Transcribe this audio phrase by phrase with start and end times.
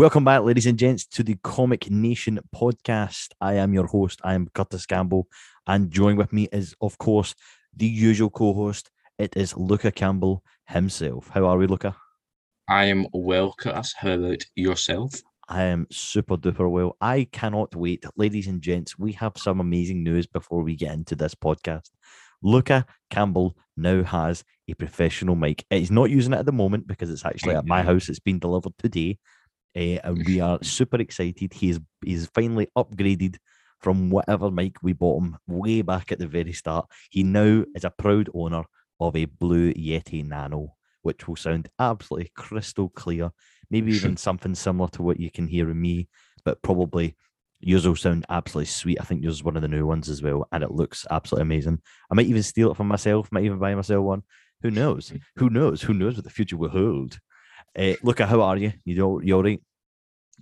[0.00, 3.32] Welcome back, ladies and gents, to the Comic Nation podcast.
[3.42, 4.18] I am your host.
[4.24, 5.28] I am Curtis Campbell,
[5.66, 7.34] and joining with me is, of course,
[7.76, 8.90] the usual co-host.
[9.18, 11.28] It is Luca Campbell himself.
[11.28, 11.94] How are we, Luca?
[12.66, 13.92] I am well, Curtis.
[13.94, 15.20] How about yourself?
[15.50, 16.96] I am super duper well.
[17.02, 18.98] I cannot wait, ladies and gents.
[18.98, 21.90] We have some amazing news before we get into this podcast.
[22.42, 25.66] Luca Campbell now has a professional mic.
[25.68, 28.08] He's not using it at the moment because it's actually at my house.
[28.08, 29.18] It's been delivered today.
[29.76, 31.52] Uh, and we are super excited.
[31.52, 33.36] He is he's finally upgraded
[33.80, 36.86] from whatever mic we bought him way back at the very start.
[37.10, 38.64] He now is a proud owner
[39.00, 43.30] of a Blue Yeti Nano, which will sound absolutely crystal clear.
[43.70, 46.08] Maybe even something similar to what you can hear in me,
[46.44, 47.16] but probably
[47.60, 49.00] yours will sound absolutely sweet.
[49.00, 51.42] I think yours is one of the new ones as well, and it looks absolutely
[51.42, 51.80] amazing.
[52.10, 53.28] I might even steal it for myself.
[53.32, 54.22] Might even buy myself one.
[54.62, 55.12] Who knows?
[55.36, 55.82] Who knows?
[55.82, 57.18] Who knows what the future will hold?
[57.78, 58.72] Uh, Luca, how are you?
[58.84, 59.60] You all, you all right?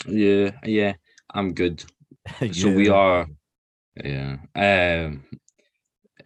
[0.07, 0.95] Yeah, yeah,
[1.33, 1.85] I'm good.
[2.53, 3.27] So we are,
[3.97, 4.37] yeah.
[4.55, 5.25] Um,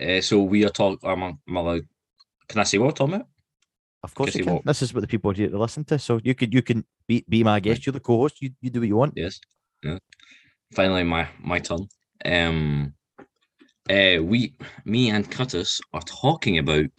[0.01, 0.99] uh, so we are talking.
[1.09, 1.87] I'm, I'm allowed.
[2.49, 3.25] Can I say what we're talking?
[4.03, 4.55] Of course you can.
[4.55, 4.65] what?
[4.65, 5.99] This is what the people are here to listen to.
[5.99, 7.87] So you could you can be be my guest.
[7.87, 8.43] You're the co-host.
[8.43, 9.13] You, you do what you want.
[9.17, 9.39] Yes.
[9.83, 9.99] Yeah.
[10.75, 11.87] Finally, my my turn.
[12.25, 12.95] Um,
[13.91, 16.91] uh, we, me and Curtis are talking about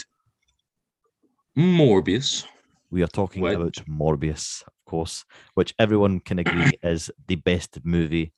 [1.58, 2.46] Morbius.
[2.94, 3.56] We are talking What?
[3.56, 8.34] about Morbius, of course, which everyone can agree is the best movie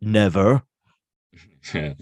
[0.00, 0.62] never.
[1.74, 1.94] yeah.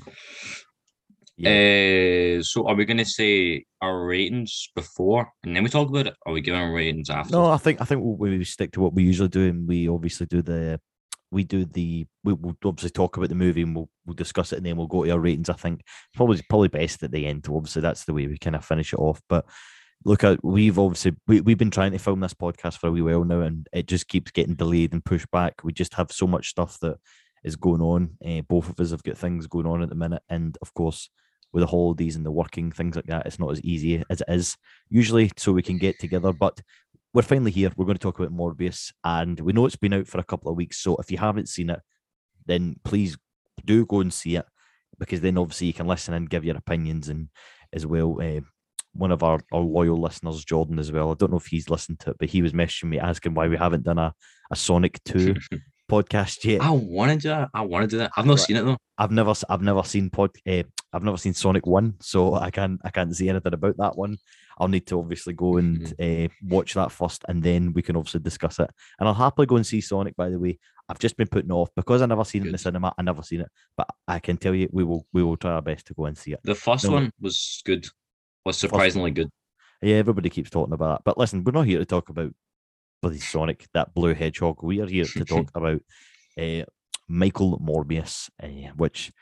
[2.39, 6.09] Uh, so are we going to say our ratings before and then we talk about
[6.09, 6.17] it?
[6.27, 7.33] Or are we giving our ratings after?
[7.33, 9.89] No, I think I think we'll, we stick to what we usually do, and we
[9.89, 10.79] obviously do the
[11.31, 14.59] we do the we will obviously talk about the movie and we'll we'll discuss it
[14.59, 15.49] and then we'll go to our ratings.
[15.49, 15.81] I think
[16.15, 17.47] probably probably best at the end.
[17.49, 19.23] Obviously, that's the way we kind of finish it off.
[19.27, 19.47] But
[20.05, 23.25] Luca we've obviously we, we've been trying to film this podcast for a wee while
[23.25, 25.65] now, and it just keeps getting delayed and pushed back.
[25.65, 26.99] We just have so much stuff that
[27.43, 28.17] is going on.
[28.25, 31.11] Uh, both of us have got things going on at the minute, and of course.
[31.53, 34.27] With the holidays and the working things like that, it's not as easy as it
[34.29, 34.57] is
[34.91, 35.31] usually.
[35.39, 36.61] So we can get together, but
[37.15, 37.71] we're finally here.
[37.77, 40.51] We're going to talk about Morbius, and we know it's been out for a couple
[40.51, 40.77] of weeks.
[40.79, 41.81] So if you haven't seen it,
[42.45, 43.17] then please
[43.65, 44.45] do go and see it,
[44.99, 47.29] because then obviously you can listen and give your opinions and
[47.73, 48.21] as well.
[48.21, 48.41] Uh,
[48.99, 51.11] one of our, our loyal listeners, Jordan, as well.
[51.11, 53.49] I don't know if he's listened to it, but he was messaging me asking why
[53.49, 54.13] we haven't done a,
[54.51, 55.35] a Sonic Two
[55.91, 56.61] podcast yet.
[56.63, 57.49] I want to do that.
[57.55, 58.13] I want to do that.
[58.17, 58.47] I've not Right.
[58.47, 58.77] seen it though.
[58.99, 60.63] I've never I've never seen pod uh,
[60.93, 64.17] I've never seen Sonic One, so I can't I can't see anything about that one.
[64.59, 68.21] I'll need to obviously go and uh, watch that first, and then we can obviously
[68.21, 68.71] discuss it.
[68.99, 70.17] And I'll happily go and see Sonic.
[70.17, 70.59] By the way,
[70.89, 72.95] I've just been putting off because I never seen it in the cinema.
[72.97, 75.61] I never seen it, but I can tell you we will we will try our
[75.63, 76.41] best to go and see it.
[76.45, 76.93] The first No.
[76.93, 77.87] one was good.
[78.47, 79.29] Was surprisingly good.
[79.83, 82.33] Yeah, everybody keeps talking about that, but listen, we're not here to talk about
[83.03, 84.63] bloody Sonic, that blue hedgehog.
[84.63, 85.81] We are here to talk about
[86.41, 86.63] uh,
[87.09, 89.13] Michael Morbius, uh, which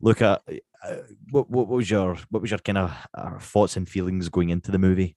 [0.00, 0.40] Luca
[0.84, 0.96] uh,
[1.30, 4.72] what, what was your what was your kind of uh, thoughts and feelings going into
[4.72, 5.16] the movie?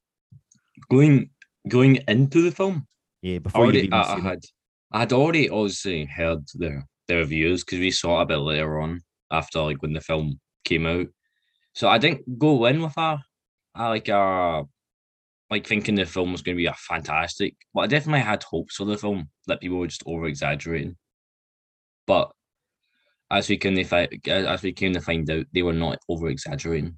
[0.87, 1.31] Going
[1.67, 2.85] going into the film,
[3.23, 4.21] Yeah, before you even I, I it.
[4.21, 4.43] had
[4.91, 8.79] I had already obviously heard the the reviews because we saw it a bit later
[8.79, 11.07] on after like when the film came out.
[11.73, 13.23] So I didn't go in with a,
[13.75, 14.63] a like a
[15.51, 18.75] like thinking the film was going to be a fantastic, but I definitely had hopes
[18.77, 20.97] for the film that people were just over exaggerating.
[22.07, 22.31] But
[23.31, 26.97] as we came to as we came to find out, they were not over exaggerating.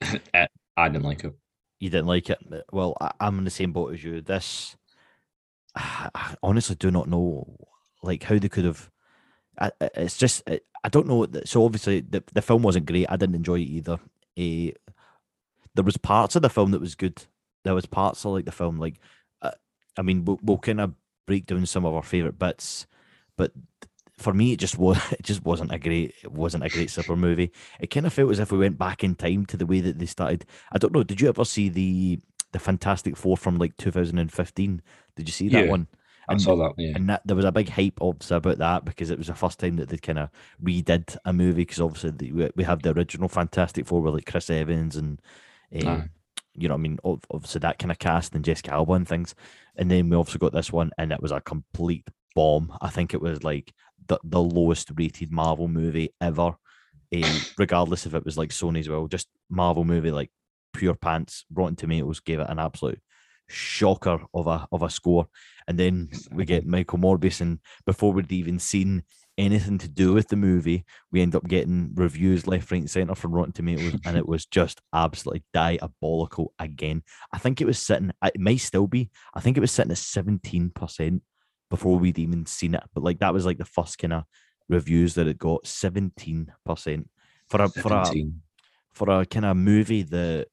[0.76, 1.34] I didn't like it.
[1.78, 2.38] You didn't like it.
[2.52, 4.20] Uh, Well, I, I'm in the same boat as you.
[4.20, 4.76] This,
[5.74, 7.56] I, I honestly do not know,
[8.02, 8.90] like how they could have.
[9.58, 11.26] I, I- it's just I, I don't know.
[11.44, 13.06] So obviously the the film wasn't great.
[13.08, 13.98] I didn't enjoy it either.
[14.36, 14.72] Eh,
[15.74, 17.22] there was parts of the film that was good.
[17.64, 18.96] There was parts of like the film, like
[19.42, 19.52] uh,
[19.96, 20.94] I mean, we'll, we'll kind of
[21.26, 22.86] break down some of our favorite bits,
[23.36, 23.52] but
[24.16, 27.16] for me, it just was it just wasn't a great it wasn't a great super
[27.16, 27.52] movie.
[27.80, 29.98] It kind of felt as if we went back in time to the way that
[29.98, 30.44] they started.
[30.72, 31.02] I don't know.
[31.02, 32.20] Did you ever see the
[32.52, 34.82] the Fantastic Four from like 2015?
[35.16, 35.86] Did you see that Yeah, one?
[36.28, 36.74] I saw that.
[36.78, 36.92] Yeah.
[36.94, 39.58] and that there was a big hype obviously about that because it was the first
[39.58, 40.30] time that they kind of
[40.62, 44.50] redid a movie because obviously the, we have the original Fantastic Four with like Chris
[44.50, 45.20] Evans and
[45.74, 46.08] um, Aye.
[46.54, 46.98] you know what I mean?
[47.04, 49.34] Obviously that kind of cast and Jessica Alba and things.
[49.76, 52.76] And then we also got this one and it was a complete bomb.
[52.80, 53.72] I think it was like
[54.06, 56.54] the, the lowest rated Marvel movie ever.
[57.12, 60.30] Eh, regardless if it was like Sony as well just Marvel movie like
[60.72, 61.44] pure pants.
[61.52, 63.00] Rotten Tomatoes gave it an absolute
[63.48, 65.28] shocker of a of a score.
[65.66, 69.02] And then we get Michael Morbius, and before we'd even seen
[69.40, 73.14] anything to do with the movie, we end up getting reviews left, right, and center
[73.14, 77.02] from Rotten Tomatoes, and it was just absolutely diabolical again.
[77.32, 79.98] I think it was sitting, it may still be, I think it was sitting at
[79.98, 81.22] seventeen percent
[81.70, 82.82] before we'd even seen it.
[82.94, 84.24] But like that was like the first kind of
[84.68, 87.08] reviews that it got seventeen percent
[87.48, 88.12] for a for a
[88.92, 90.48] for a kind of movie that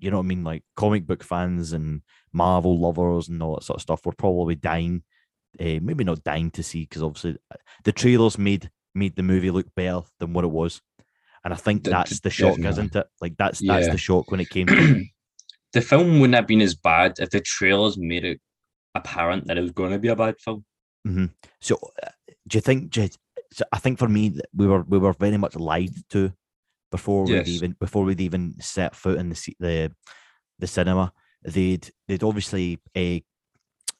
[0.00, 2.02] you know what I mean, like comic book fans and
[2.32, 5.02] Marvel lovers and all that sort of stuff were probably dying,
[5.58, 9.50] uh, maybe not dying to see because obviously uh, the trailers made made the movie
[9.50, 10.80] look better than what it was,
[11.44, 12.70] and I think that's the shock, definitely.
[12.70, 13.06] isn't it?
[13.20, 13.92] Like that's that's Yeah.
[13.92, 14.66] the shock when it came.
[14.66, 15.04] to
[15.72, 18.40] the film wouldn't have been as bad if the trailers made it
[18.94, 20.64] apparent that it was going to be a bad film.
[21.60, 22.08] So, uh,
[22.48, 22.90] do you think?
[22.90, 23.08] Do you-
[23.52, 26.32] so I think for me, we were we were very much lied to
[26.92, 27.46] before Yes.
[27.46, 29.92] we'd even before we'd even set foot in the the
[30.60, 31.12] the cinema.
[31.42, 33.18] They'd they'd obviously uh,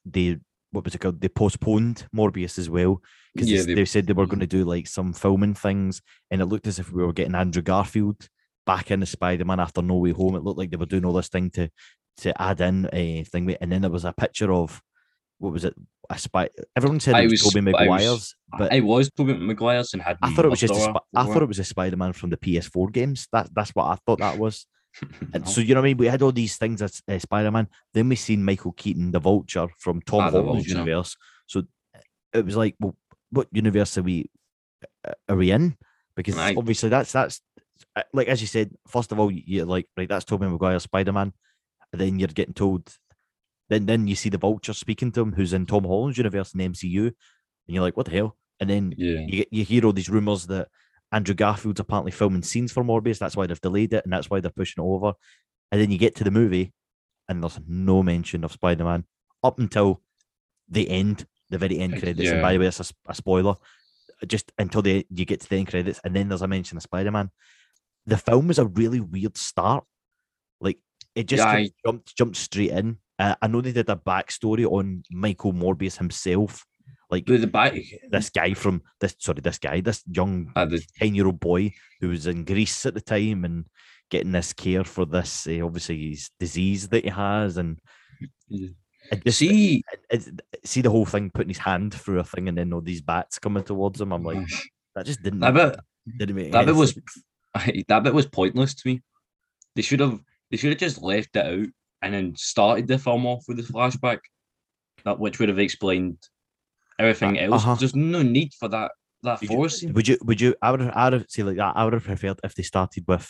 [0.04, 0.38] they
[0.72, 1.20] what was it called?
[1.20, 3.00] They postponed Morbius as well
[3.34, 6.00] because Yeah, they, they- said they were going to do like some filming things,
[6.30, 8.28] and it looked as if we were getting Andrew Garfield
[8.66, 10.36] back in the Spider Man after No Way Home.
[10.36, 11.70] It looked like they were doing all this thing to
[12.18, 14.82] to add in a thing, and then there was a picture of
[15.38, 15.74] what was it?
[16.10, 16.48] A spy.
[16.76, 19.92] Everyone said I it was, was- Tobey I was- Maguire's, but I was Tobey Maguire's
[19.94, 20.18] and had.
[20.22, 22.30] I thought it was just a spi- I thought it was a Spider Man from
[22.30, 23.26] the PS4 games.
[23.32, 24.66] That that's what I thought that was.
[25.34, 25.50] And No.
[25.50, 25.96] so you know what I mean?
[25.98, 27.68] We had all these things as uh, Spider Man.
[27.94, 31.16] Then we seen Michael Keaton, the Vulture from Tom Ah, Holland's universe.
[31.46, 31.62] So
[32.32, 32.96] it was like, well,
[33.30, 34.30] what universe are we
[35.06, 35.76] uh, are we in?
[36.16, 36.54] Because Aye.
[36.56, 37.40] obviously that's that's
[37.96, 38.72] uh, like as you said.
[38.88, 41.32] First of all, you- you're like, right, that's Tobey Maguire, Spider Man.
[41.92, 42.92] Then you're getting told.
[43.68, 46.58] Then then you see the Vulture speaking to him, who's in Tom Holland's universe in
[46.58, 47.14] the MCU, and
[47.68, 48.36] you're like, what the hell?
[48.58, 50.68] And then yeah, you you hear all these rumors that
[51.12, 53.18] Andrew Garfield's apparently filming scenes for Morbius.
[53.18, 55.12] That's why they've delayed it, and that's why they're pushing it over.
[55.72, 56.72] And then you get to the movie,
[57.28, 59.04] and there's no mention of Spider Man
[59.42, 60.02] up until
[60.68, 62.28] the end, the very end credits.
[62.34, 63.54] And by the way, it's a spoiler.
[64.26, 66.82] Just until the you get to the end credits, and then there's a mention of
[66.82, 67.30] Spider Man.
[68.06, 69.84] The film was a really weird start.
[70.60, 70.78] Like
[71.14, 72.98] it just Yeah, I- jumped jumped straight in.
[73.18, 76.64] Uh, I know they did a backstory on Michael Morbius himself,
[77.10, 77.74] like the, the back.
[78.10, 80.66] this guy from this sorry this guy this young Uh,
[80.98, 83.66] 10 year old boy who was in Greece at the time and
[84.10, 87.80] getting this care for this uh, obviously his disease that he has and
[88.48, 88.68] Yeah.
[89.24, 92.56] just, see, it- it- see the whole thing putting his hand through a thing and
[92.58, 94.46] then all these bats coming towards him I'm like
[94.94, 95.76] that just didn't that bit,
[96.18, 96.94] didn't make that bit was
[97.88, 99.00] that bit was pointless to me.
[99.76, 100.20] They should have
[100.50, 101.66] they should have just left it out
[102.02, 104.18] and then started the film off with the flashback,
[105.04, 106.16] that which would have explained
[107.00, 107.62] everything Uh, else.
[107.62, 107.74] uh-huh.
[107.80, 108.90] There's no need for that
[109.22, 109.80] that Would you- force.
[109.80, 109.92] scene.
[109.94, 112.40] would you would you I would I would say like that I would have preferred
[112.42, 113.26] if they started with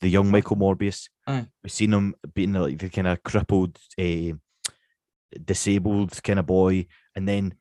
[0.00, 1.46] the young Michael Morbius Aye.
[1.62, 4.32] we've seen him being like the kind of crippled uh,
[5.44, 6.86] disabled kind of boy
[7.16, 7.54] and then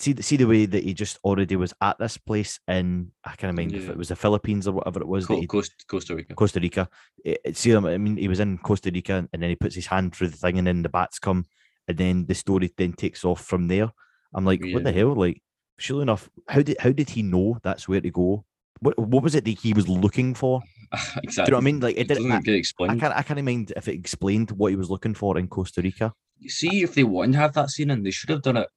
[0.00, 3.36] see the see the way that he just already was at this place in I
[3.36, 5.74] can't remember if it was the Philippines or whatever it was that Co- he, Costa,
[5.86, 6.34] Costa Rica.
[6.34, 6.88] Costa Rica.
[7.24, 7.84] It, it- see him.
[7.86, 10.36] I mean, he was in Costa Rica, and then he puts his hand through the
[10.36, 11.44] thing, and then the bats come,
[11.86, 13.90] and then the story then takes off from there.
[14.34, 15.14] I'm like, what the hell?
[15.14, 15.40] Like,
[15.78, 18.44] surely enough, how did how did he know that's where to go?
[18.80, 20.62] What what was it that he was looking for?
[21.22, 21.32] exactly.
[21.32, 21.80] Do you know what I mean?
[21.80, 22.28] Like, it It didn't.
[22.28, 23.14] doesn't I, get I can't.
[23.14, 26.12] I can't mind if it explained what he was looking for in Costa Rica.
[26.46, 28.68] See, if they wanted to have that scene and they should have done it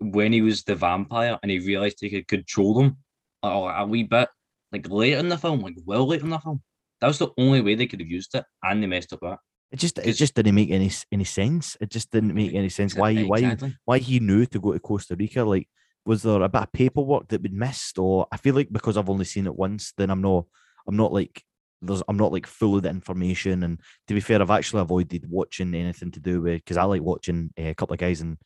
[0.00, 2.98] when he was the vampire and he realized he could control them
[3.42, 4.28] a, a wee bit,
[4.72, 6.62] like later in the film, like well later in the film.
[7.00, 9.38] That was the only way they could have used it, and they messed up that.
[9.72, 11.76] It just it just didn't make any any sense.
[11.80, 12.94] It just didn't make any sense.
[12.94, 13.76] Why why Exactly.
[13.84, 15.44] why he knew to go to Costa Rica.
[15.44, 15.68] Like,
[16.04, 19.10] was there a bit of paperwork that we'd missed, or I feel like because I've
[19.10, 20.46] only seen it once, then I'm not,
[20.88, 21.44] I'm not like
[21.82, 23.62] there's, I'm not like full of the information.
[23.62, 27.02] And to be fair, I've actually avoided watching anything to do with because I like
[27.02, 28.38] watching uh, a couple of guys in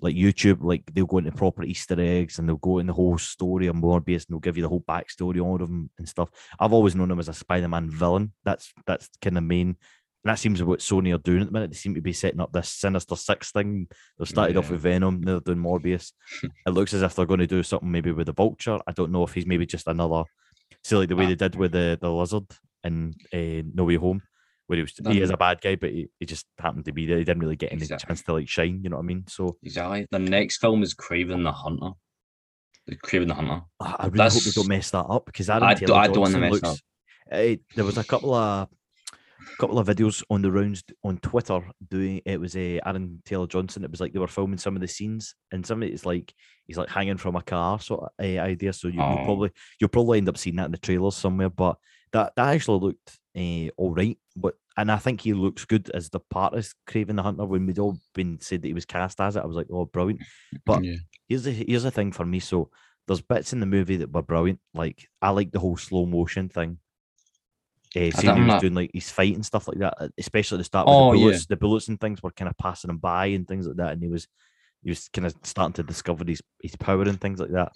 [0.00, 3.16] like YouTube, like they'll go into proper Easter eggs and they'll go in the whole
[3.16, 6.28] story of Morbius and they'll give you the whole backstory on him and stuff.
[6.60, 8.32] I've always known him as a Spider-Man villain.
[8.44, 9.76] That's that's kind of main.
[10.26, 11.70] And that seems what Sony are doing at the minute.
[11.70, 13.86] They seem to be setting up this Sinister Six thing.
[14.18, 16.10] They've started off with Venom, they're doing Morbius.
[16.42, 18.78] it looks as if they're going to do something maybe with the Vulture.
[18.88, 20.24] I don't know if he's maybe just another,
[20.82, 21.28] see, like the way Ah.
[21.28, 22.46] they did with the, the Lizard
[22.82, 24.20] in uh, No Way Home,
[24.66, 27.06] where he was he is a bad guy, but he, he just happened to be
[27.06, 27.18] there.
[27.18, 28.08] He didn't really get any Exactly.
[28.08, 28.80] chance to like shine.
[28.82, 29.26] You know what I mean?
[29.28, 30.08] So Exactly.
[30.10, 31.90] The next film is Kraven the Hunter.
[33.04, 33.60] Kraven the Hunter.
[33.80, 36.18] I I really hope they don't mess that up because I Taylor do- I don't
[36.20, 36.82] wanna Johnson mess looks.
[37.30, 38.68] eh, there was a couple of
[39.58, 43.84] couple of videos on the rounds on Twitter doing it was a Aaron Taylor Johnson.
[43.84, 46.32] It was like they were filming some of the scenes, and some of it's like
[46.66, 48.72] he's like hanging from a car sort of uh, idea.
[48.72, 49.24] So you, Oh.
[49.24, 49.50] probably
[49.80, 51.50] you'll probably end up seeing that in the trailers somewhere.
[51.50, 51.76] But
[52.12, 54.18] that that actually looked uh, all right.
[54.36, 57.44] But and I think he looks good as the part of Kraven the Hunter.
[57.46, 59.86] When we'd all been said that he was cast as it, I was like, oh,
[59.86, 60.22] brilliant.
[60.64, 60.96] But Yeah.
[61.28, 62.40] here's the here's the thing for me.
[62.40, 62.70] So
[63.06, 64.60] there's bits in the movie that were brilliant.
[64.74, 66.78] Like I like the whole slow motion thing.
[67.96, 70.58] Uh, I'm he was doing like his fight and stuff like that, uh, especially at
[70.60, 71.24] the start with Oh, the yeah.
[71.24, 71.46] bullets.
[71.46, 74.02] The bullets and things were kind of passing him by and things like that, and
[74.02, 74.26] he was
[74.82, 77.72] he was kind of starting to discover his his power and things like that.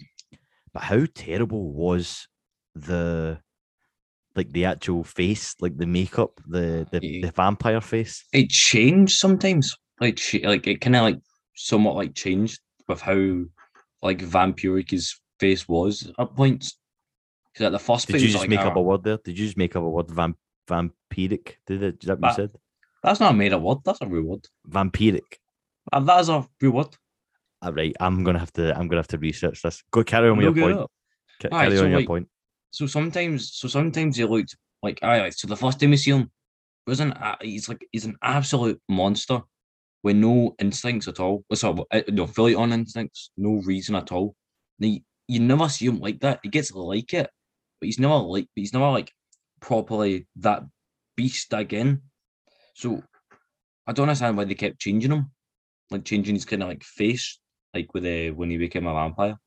[0.73, 2.27] But how terrible was
[2.75, 3.39] the
[4.35, 7.25] like the actual face, like the makeup, the the, Yeah.
[7.27, 8.23] the vampire face?
[8.31, 9.75] It changed sometimes.
[9.99, 11.19] Like cha- like it kind of like
[11.55, 13.41] somewhat like changed with how
[14.01, 16.77] like vampiric his face was at points.
[17.53, 19.17] Because at the first Did you just like, make "Ah, up a word there?
[19.17, 20.09] Did you just make up a word?
[20.09, 20.37] Vamp
[20.69, 21.55] vampiric?
[21.67, 21.97] Did it?
[22.01, 22.51] Is that what you said?
[23.03, 23.79] That's not a made up word.
[23.83, 24.47] That's a real word.
[24.69, 25.37] Vampiric.
[25.91, 26.95] And that is a real word.
[27.61, 28.75] All right, I'm gonna have to.
[28.77, 29.83] I'm gonna have to research this.
[29.91, 30.89] Go carry on with Look your point.
[31.51, 32.27] Aye, carry so, on your point.
[32.71, 35.21] So sometimes, so sometimes he looked like aye.
[35.21, 36.31] Like, so the first time we see him,
[36.87, 39.41] wasn't a- he's like he's an absolute monster
[40.03, 41.43] with no instincts at all.
[41.47, 41.79] What's up?
[41.91, 44.35] uh, No, fully on instincts, no reason at all.
[44.79, 46.39] You never see him like that.
[46.43, 47.29] He gets like it,
[47.81, 49.11] but he's never like but he's never like
[49.59, 50.63] properly that
[51.17, 52.03] beast again.
[52.75, 53.03] So
[53.87, 55.31] I don't understand why they kept changing him,
[55.89, 57.39] like changing his kind of like face,
[57.73, 59.37] like with uh, when he became a vampire.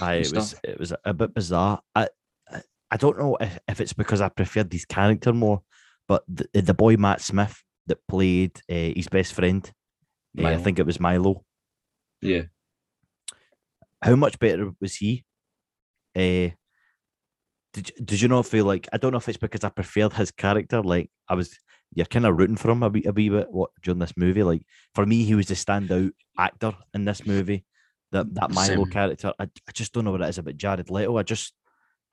[0.00, 1.80] Aye, it was it was a bit bizarre.
[1.94, 2.08] I
[2.50, 5.62] I, I don't know if, if it's because I preferred his character more,
[6.08, 9.70] but the, the boy Matt Smith that played uh, his best friend,
[10.38, 11.44] uh, I think it was Milo.
[12.22, 12.44] Yeah,
[14.00, 15.24] How much better was he?
[16.16, 16.54] Uh,
[17.74, 20.14] did you- did you not feel like I don't know if it's because I preferred
[20.14, 20.80] his character.
[20.82, 21.58] Like I was,
[21.94, 23.48] you're kind of rooting for him a wee, a wee bit.
[23.50, 24.42] What during this movie?
[24.42, 24.62] Like
[24.94, 27.64] for me, he was the standout actor in this movie.
[28.12, 28.90] That that Milo Same.
[28.90, 31.18] character, I, I just don't know what it is about Jared Leto.
[31.18, 31.52] I just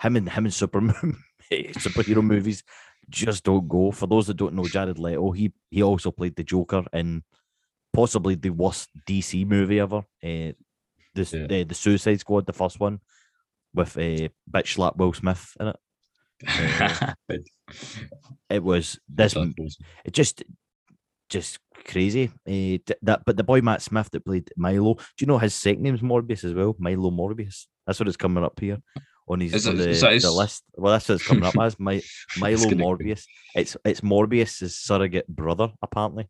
[0.02, 1.16] him and him and Superman
[1.54, 2.64] superhero movies
[3.10, 3.92] just don't go.
[3.92, 7.24] For those that don't know, Jared Leto, he he also played the Joker in
[7.94, 9.98] possibly the worst DC movie ever.
[10.24, 10.54] Uh,
[11.14, 11.48] the, Yeah.
[11.48, 13.00] the the Suicide Squad, the first one,
[13.74, 17.16] with a uh, bitch slap Will Smith in it.
[17.28, 17.40] But
[18.50, 19.36] It was this.
[20.06, 20.44] It just
[21.30, 22.26] just crazy.
[22.48, 24.96] Uh, that but the boy Matt Smith that played Milo.
[24.96, 26.76] Do you know his second name's Morbius as well?
[26.80, 27.68] Milo Morbius.
[27.88, 28.80] That's what it's coming up here
[29.28, 30.64] on his Is on it- the, is that the list.
[30.76, 31.80] Well, that's what it's coming up as.
[31.80, 32.02] My,
[32.38, 33.24] Milo gonna- Morbius.
[33.56, 36.28] It's it's Morbius's surrogate brother, apparently.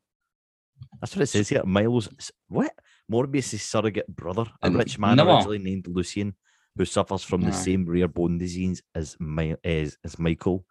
[0.99, 1.63] That's what it says here.
[1.65, 2.09] Milo's
[2.47, 2.71] what?
[3.11, 6.35] Morbius's surrogate brother, a And rich man never- originally named Lucian,
[6.77, 10.65] who suffers from the same rare bone disease as Mi- as, as Michael.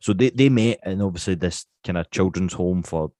[0.00, 3.12] So they, they met in obviously this kind of children's home for,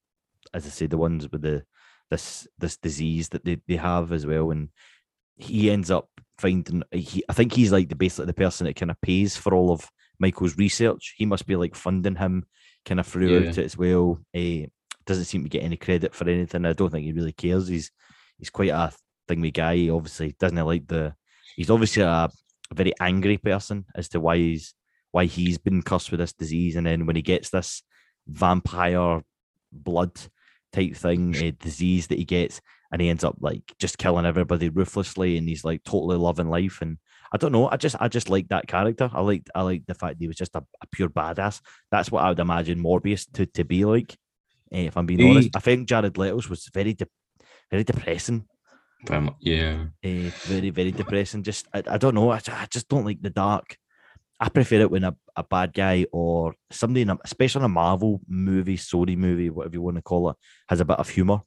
[0.53, 1.63] as I say, the ones with the
[2.09, 4.51] this this disease that they, they have as well.
[4.51, 4.69] And
[5.37, 8.91] he ends up finding he I think he's like the basically the person that kind
[8.91, 9.87] of pays for all of
[10.19, 11.13] Michael's research.
[11.17, 12.45] He must be like funding him
[12.85, 13.49] kind of throughout Yeah.
[13.49, 14.19] it as well.
[14.35, 14.67] Uh,
[15.05, 16.65] doesn't seem to get any credit for anything.
[16.65, 17.67] I don't think he really cares.
[17.67, 17.91] He's
[18.37, 18.91] he's quite a
[19.29, 19.75] thingy guy.
[19.75, 21.13] He obviously doesn't like the
[21.55, 24.73] he's obviously a, a very angry person as to why he's
[25.11, 26.75] why he's been cursed with this disease.
[26.77, 27.83] And then when he gets this
[28.27, 29.21] vampire
[29.71, 30.13] blood
[30.73, 34.69] type thing, a disease that he gets, and he ends up like just killing everybody
[34.69, 36.79] ruthlessly, and he's like totally loving life.
[36.81, 36.97] And
[37.33, 39.09] I don't know, I just I just like that character.
[39.13, 41.61] I like I like the fact that he was just a, a pure badass.
[41.91, 44.15] That's what I would imagine Morbius to, to be like.
[44.71, 47.07] eh, if I'm being honest, I think Jared Leto's was very de-
[47.69, 48.45] very depressing.
[49.07, 49.85] Very yeah.
[50.03, 51.43] eh, very very depressing.
[51.43, 52.29] Just I, I don't know.
[52.31, 53.77] I, I just don't like the dark.
[54.39, 57.69] I prefer it when a, a bad guy or somebody, in a, especially in a
[57.69, 60.35] Marvel movie, Sony movie, whatever you want to call it,
[60.67, 61.41] has a bit of humor.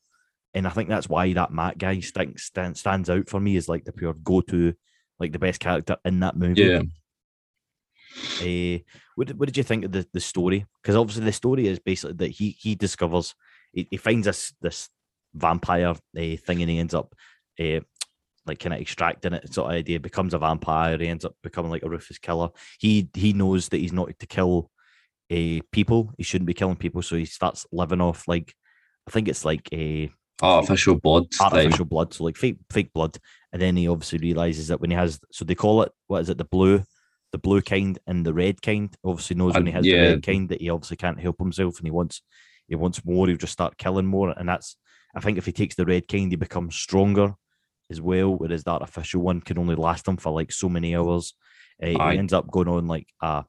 [0.54, 3.68] And I think that's why that Matt guy stinks, stand, stands out for me as
[3.68, 4.74] like the pure go to,
[5.18, 6.62] like the best character in that movie.
[6.62, 6.82] Yeah.
[8.40, 8.78] Uh,
[9.16, 10.64] what, did- what did you think of the, the story?
[10.80, 13.34] Because obviously the story is basically that he he discovers
[13.72, 14.88] he, he finds this this
[15.34, 17.12] vampire uh, thing and he ends up
[17.60, 17.80] uh,
[18.46, 21.70] like kind of extracting it sort of idea becomes a vampire he ends up becoming
[21.70, 24.70] like a ruthless killer he he knows that he's not to kill
[25.32, 28.54] uh, people he shouldn't be killing people so he starts living off like
[29.06, 30.10] I think it's like a
[30.42, 31.32] Artificial blood.
[31.32, 31.46] thing.
[31.46, 33.16] artificial blood, so like fake fake blood.
[33.52, 36.28] And then he obviously realizes that when he has, so they call it what is
[36.28, 36.82] it, the blue,
[37.30, 38.94] the blue kind and the red kind.
[39.04, 41.86] Obviously knows when he has the red kind that he obviously can't help himself, and
[41.86, 42.22] he wants
[42.66, 43.28] he wants more.
[43.28, 44.76] He'll just start killing more, and that's
[45.14, 47.34] I think if he takes the red kind, he becomes stronger
[47.90, 48.34] as well.
[48.36, 51.34] Whereas that official one can only last him for like so many hours.
[51.82, 53.44] Uh, he ends up going on like a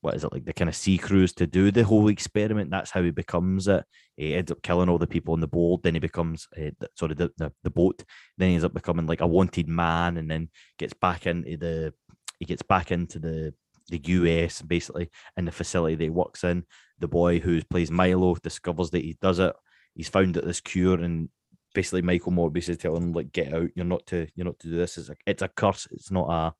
[0.00, 2.70] what is it like the kind of sea cruise to do the whole experiment.
[2.70, 3.84] That's how he becomes it.
[4.16, 5.82] He ends up killing all the people on the board.
[5.82, 8.04] Then he becomes uh, the, sorry the, the the boat.
[8.36, 11.94] Then he ends up becoming like a wanted man, and then gets back into the
[12.38, 13.54] he gets back into the
[13.88, 16.64] the US basically in the facility that he works in.
[17.00, 19.54] The boy who plays Milo discovers that he does it.
[19.94, 21.28] He's found that this cure and
[21.74, 23.70] basically Michael Morbius is telling him like get out.
[23.74, 24.98] You're not to you're not to do this.
[24.98, 25.86] It's a it's a curse.
[25.90, 26.54] It's not a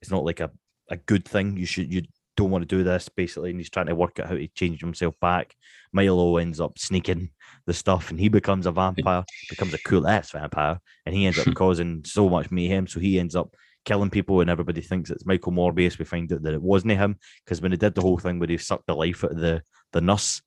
[0.00, 0.50] it's not like a,
[0.90, 1.56] a good thing.
[1.56, 2.02] You should you
[2.36, 4.80] don't want to do this basically, and he's trying to work out how to change
[4.80, 5.54] himself back.
[5.92, 7.30] Milo ends up sneaking
[7.66, 11.38] the stuff, and he becomes a vampire, becomes a cool ass vampire, and he ends
[11.38, 12.86] up causing so much mayhem.
[12.86, 15.98] So he ends up killing people, and everybody thinks it's Michael Morbius.
[15.98, 18.48] We find out that it wasn't him because when he did the whole thing where
[18.48, 19.62] he sucked the life out of the
[19.92, 20.40] the nurse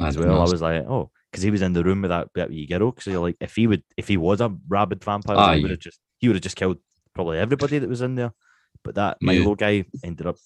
[0.00, 2.28] ah, as well, I was like, oh, because he was in the room with that
[2.36, 2.92] that wee girl.
[2.92, 5.56] Because you're like, if he would, if he was a rabid vampire, Aye.
[5.56, 6.78] he would have just he would have just killed
[7.14, 8.32] probably everybody that was in there.
[8.84, 9.54] But that Yeah.
[9.56, 10.36] Guy ended up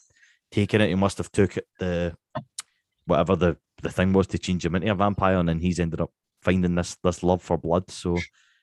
[0.50, 0.88] taking it.
[0.88, 2.16] He must have took it the
[3.06, 6.00] whatever the the thing was to change him into a vampire, and then he's ended
[6.00, 6.10] up
[6.42, 7.90] finding this this love for blood.
[7.90, 8.16] So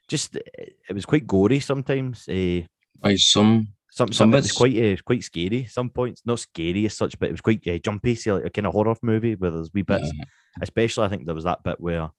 [0.08, 2.28] just it it was quite gory sometimes.
[2.28, 2.62] Uh,
[3.04, 5.66] Aye, some some Some some it was bits- quite uh, quite scary.
[5.66, 8.16] Some points not scary as such, but it was quite uh, jumpy.
[8.16, 10.10] See, like a kind of horror movie where there's wee bits.
[10.10, 10.26] uh,
[10.62, 12.10] Especially, I think there was that bit where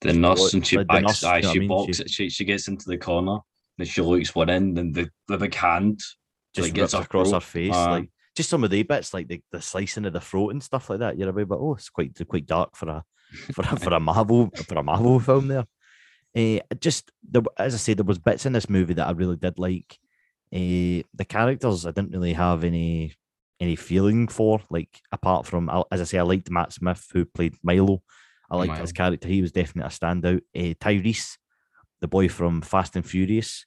[0.00, 1.02] the nurse and she like backs.
[1.02, 1.68] nurse, aye, you know she I mean?
[1.68, 1.96] walks.
[1.98, 3.38] She- She she gets into the corner.
[3.78, 6.00] and she looks one end, and the the big hand
[6.54, 7.42] just like, gets across throat.
[7.42, 7.90] her face, Aye.
[7.90, 10.88] like just some of the bits, like the, the slicing of the throat and stuff
[10.90, 11.16] like that.
[11.18, 13.04] You're a bit, but oh, it's quite quite dark for a
[13.52, 15.64] for a, for a Marvel for a Marvel film there.
[16.36, 19.36] Uh, just there, as I said, there was bits in this movie that I really
[19.36, 19.98] did like.
[20.52, 23.14] Uh, the characters I didn't really have any
[23.64, 27.56] any feeling for, like apart from as I say, I liked Matt Smith who played
[27.62, 28.02] Milo.
[28.50, 30.42] I liked his character; he was definitely a standout.
[30.56, 31.38] Uh, Tyrese,
[32.00, 33.64] the boy from Fast and Furious,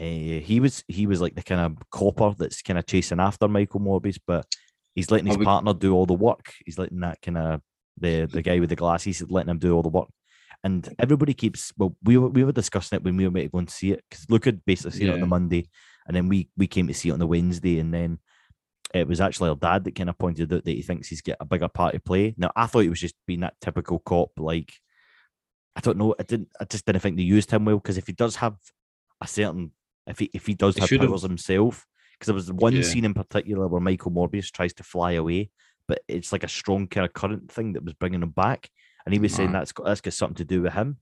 [0.00, 3.48] uh, he was he was like the kind of copper that's kind of chasing after
[3.48, 4.46] Michael Morbius, but
[4.94, 6.52] he's letting his would- partner do all the work.
[6.64, 7.60] He's letting that kind of
[7.98, 10.08] the the guy with the glasses letting him do all the work.
[10.62, 13.50] And everybody keeps well, we were we were discussing it when we were meant to
[13.50, 15.68] go and see it because Luke had basically seen it on the Monday,
[16.06, 18.18] and then we we came to see it on the Wednesday, and then
[18.94, 21.36] it was actually our dad that kind of pointed out that he thinks he's got
[21.40, 22.34] a bigger part to play.
[22.38, 24.72] Now I thought he was just being that typical cop, like
[25.76, 28.06] I don't know, I didn't, I just didn't think they used him well because if
[28.06, 28.56] he does have
[29.20, 29.72] a certain,
[30.06, 32.82] if he if he does have should've- powers himself, because there was one Yeah.
[32.82, 35.50] scene in particular where Michael Morbius tries to fly away,
[35.88, 38.70] but it's like a strong kind of current thing that was bringing him back,
[39.04, 39.58] and he was saying Right.
[39.60, 40.98] that's got that's got something to do with him,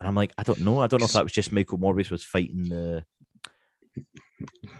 [0.00, 2.10] and I'm like, I don't know, I don't know if that was just Michael Morbius
[2.10, 3.04] was fighting the.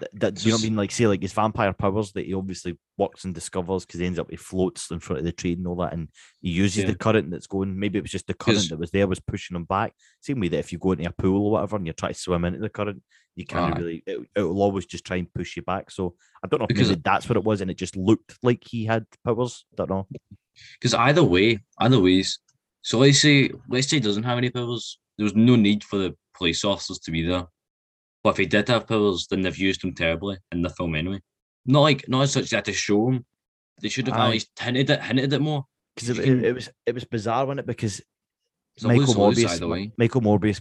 [0.00, 0.76] That, that you know what I mean?
[0.76, 4.18] Like, say, like his vampire powers that he obviously works and discovers because he ends
[4.18, 6.08] up he floats in front of the train and all that, and
[6.40, 6.90] he uses Yeah.
[6.90, 7.78] the current that's going.
[7.78, 9.94] Maybe it was just the current that was there was pushing him back.
[10.20, 12.14] Same way that if you go into a pool or whatever and you try to
[12.18, 13.02] swim into the current,
[13.34, 13.78] you can't Aye.
[13.78, 14.02] really.
[14.06, 15.90] It, will always just try and push you back.
[15.90, 18.62] So I don't know Because maybe that's what it was, and it just looked like
[18.64, 19.64] he had powers.
[19.76, 20.06] Don't know.
[20.78, 22.38] Because either way, either ways.
[22.82, 24.98] So let's say let's say he doesn't have any powers.
[25.16, 27.46] There was no need for the police officers to be there.
[28.24, 31.20] But if he did have powers, then they've used him terribly in the film anyway.
[31.66, 33.24] Not like not as such they had to show him.
[33.81, 34.26] They should have Aye.
[34.26, 35.64] at least hinted it, hinted it more.
[35.94, 37.66] Because it, it, it was it was bizarre, wasn't it?
[37.66, 38.00] Because
[38.83, 39.92] Michael Morbius, way.
[39.98, 40.61] Michael Morbius,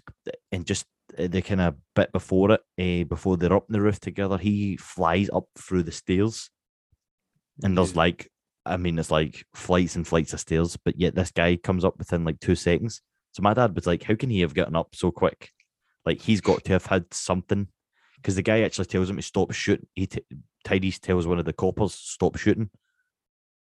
[0.51, 0.85] and just
[1.17, 4.37] uh, the kind of bit before it, uh, before they're up on the roof together,
[4.37, 6.49] he flies up through the stairs,
[7.63, 8.29] and there's like,
[8.65, 11.97] I mean, it's like flights and flights of stairs, but yet this guy comes up
[11.97, 13.01] within like two seconds.
[13.33, 15.51] So my dad was like, "How can he have gotten up so quick?
[16.07, 17.67] Like he's got to have had something."
[18.15, 19.87] Because the guy actually tells him to stop shooting.
[19.93, 20.23] He t-
[20.65, 22.69] Tyrese tells one of the coppers stop shooting,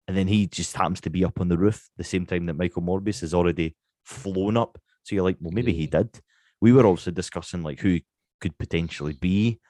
[0.06, 2.54] and then he just happens to be up on the roof the same time that
[2.56, 4.78] Michael Morbius has already flown up.
[5.02, 6.20] So you're like, well, maybe he did.
[6.60, 8.00] We were also discussing like who
[8.40, 9.60] could potentially be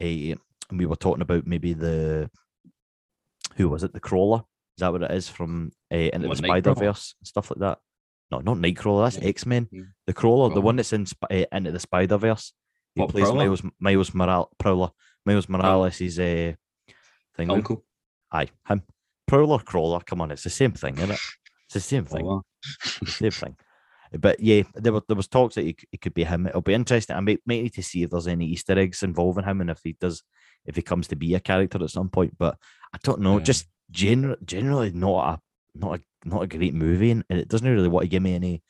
[0.00, 0.32] a,
[0.70, 2.30] and we were talking about maybe the
[3.56, 4.38] who was it, the crawler?
[4.76, 6.36] Is that what it is from uh, into the?
[6.48, 7.78] Spider Verse and stuff like that?
[8.30, 9.04] No, not Nightcrawler.
[9.10, 9.28] That's Yeah.
[9.28, 9.68] X Men.
[10.06, 12.52] The crawler, the one that's in uh, into the Spider Verse.
[12.94, 13.44] He What, plays Prowler?
[13.46, 14.48] Miles Miles Morales.
[14.58, 14.90] Prowler.
[15.26, 16.56] Miles Morales is a
[17.36, 17.48] thing.
[17.48, 17.84] with- Uncle.
[18.32, 18.82] Aye, him.
[19.26, 20.00] Prowler, crawler.
[20.00, 21.20] Come on, it's the same thing, isn't it?
[21.66, 22.26] It's the same thing.
[22.26, 22.42] Oh,
[23.00, 23.56] the same thing.
[24.18, 26.46] But yeah, there were there was talks that it, it could be him.
[26.48, 27.14] It'll be interesting.
[27.16, 29.80] I may, might need to see if there's any Easter eggs involving him and if
[29.84, 30.22] he does,
[30.66, 32.36] if he comes to be a character at some point.
[32.36, 32.56] But
[32.92, 33.38] I don't know.
[33.38, 33.44] Yeah.
[33.44, 35.40] Just general, generally not a
[35.74, 38.34] not a not a great movie, and, and it doesn't really want to give me
[38.34, 38.62] any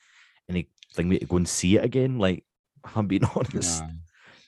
[0.49, 2.17] anything me to go and see it again.
[2.19, 2.43] Like
[2.95, 3.81] I'm being honest.
[3.81, 3.87] nah.
[3.87, 3.99] And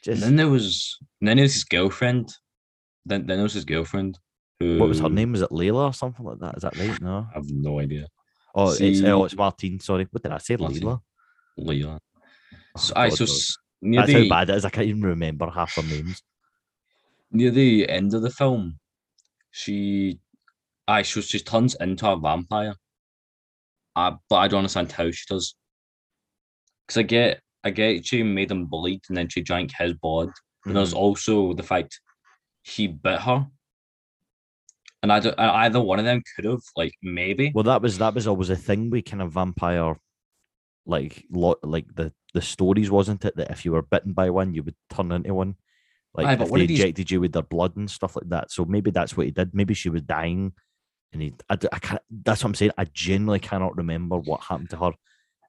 [0.04, 2.34] Just then there was then there was his girlfriend.
[3.06, 4.20] Then then there was his girlfriend.
[4.60, 5.32] Who what was her name?
[5.32, 6.58] Was it Layla or something like that?
[6.58, 7.02] Is that right?
[7.02, 7.28] No.
[7.32, 8.08] I have no idea.
[8.56, 9.80] Oh, it's See- oh, it's Martine.
[9.80, 10.56] Sorry, what did I say?
[10.58, 10.82] Martine.
[10.82, 11.02] Layla.
[11.58, 12.00] Leah.
[12.76, 13.38] Oh, So, aye, God so
[13.82, 14.66] near That's the how bad it is.
[14.66, 16.22] I can't even remember half their names.
[17.32, 18.80] near the end of the film,
[19.52, 20.20] she,
[20.88, 22.76] aye, she just turns into a vampire.
[23.96, 25.56] Uh, but I don't understand how she does.
[26.88, 30.30] Because I get, I get she made him bleed and then she drank his blood.
[30.66, 32.00] And there's also the fact
[32.64, 33.48] he bit her.
[35.02, 37.52] And I don't, either one of them could have, like, maybe.
[37.54, 39.98] Well, that was that was always a thing with kind of vampire,
[40.86, 43.36] like lot like the the stories, wasn't it?
[43.36, 45.56] That if you were bitten by one, you would turn into one.
[46.14, 48.52] Like Aye, if they of these- injected you with their blood and stuff like that.
[48.52, 49.54] So maybe that's what he did.
[49.54, 50.54] Maybe she was dying,
[51.14, 52.02] and he, I, I can't.
[52.10, 52.72] That's what I'm saying.
[52.78, 54.92] I genuinely cannot remember what happened to her.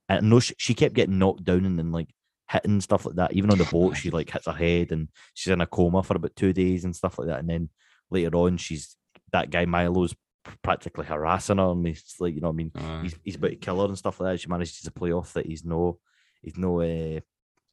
[0.08, 2.08] I know she, she kept getting knocked down and then like
[2.50, 3.32] hitting stuff like that.
[3.32, 6.16] Even on the boat, she like hits her head and she's in a coma for
[6.16, 7.40] about two days and stuff like that.
[7.40, 7.70] And then
[8.10, 8.96] later on, she's
[9.32, 10.14] that guy Milo's
[10.62, 13.50] practically harassing her, and he's like, you know, what I mean, Uh, he's he's about
[13.50, 14.40] to kill her and stuff like that.
[14.40, 15.98] She manages to play off that he's no,
[16.42, 17.20] he's no, uh,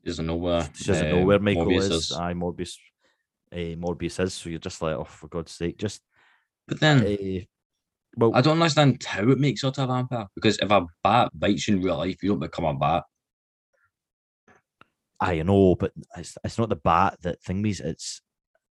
[0.05, 0.69] doesn't know where.
[0.73, 2.11] she doesn't know where Michael Morbius is.
[2.13, 2.77] Aye, Morbius,
[3.51, 4.33] uh, Morbius is.
[4.33, 6.01] So you're just like, oh, for God's sake, just.
[6.67, 7.41] But then Uh,
[8.17, 10.27] well, I don't understand how it makes her to a vampire.
[10.35, 13.03] Because if a bat bites you in real life, you don't become a bat.
[15.19, 17.79] I know, but it's it's not the bat that thingies.
[17.79, 18.21] It's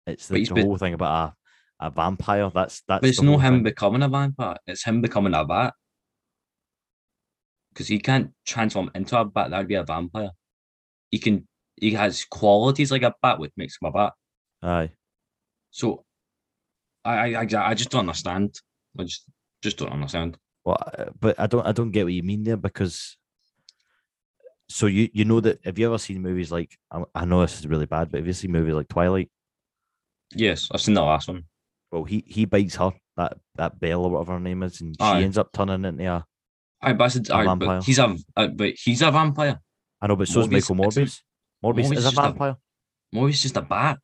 [0.07, 1.33] it's the, the been- whole thing about
[1.79, 2.49] a, a vampire.
[2.53, 3.01] That's that's.
[3.01, 3.63] But it's the not him thing.
[3.63, 4.57] becoming a vampire.
[4.65, 5.73] It's him becoming a bat.
[7.71, 9.51] Because he can't transform into a bat.
[9.51, 10.31] That'd be a vampire.
[11.11, 11.47] He can.
[11.75, 14.13] He has qualities like a bat, which makes him a bat.
[14.61, 14.89] Aye,
[15.71, 16.03] So,
[17.05, 18.55] I, I, I I just don't understand.
[18.97, 19.25] I just,
[19.61, 20.37] just don't understand.
[20.65, 23.17] well, uh, but I don't I don't get what you mean there because.
[24.71, 27.59] So you you know that have you ever seen movies like I, I know this
[27.59, 29.29] is really bad, but have you seen movies like Twilight?
[30.35, 31.45] Yes, I've seen the last one.
[31.91, 35.03] Well, he he bites her that that Belle or whatever her name is, and she
[35.03, 35.21] Aye.
[35.23, 36.23] ends up turning into a.
[36.81, 37.77] I but, said- A aye, vampire.
[37.79, 39.59] but he's a, uh, but he's a vampire.
[40.01, 41.21] I know, but so is Morbius Michael isn't- Morbius.
[41.63, 42.57] Morbius Morbius is a is a- vampire.
[43.15, 43.97] Morbius is just a bat.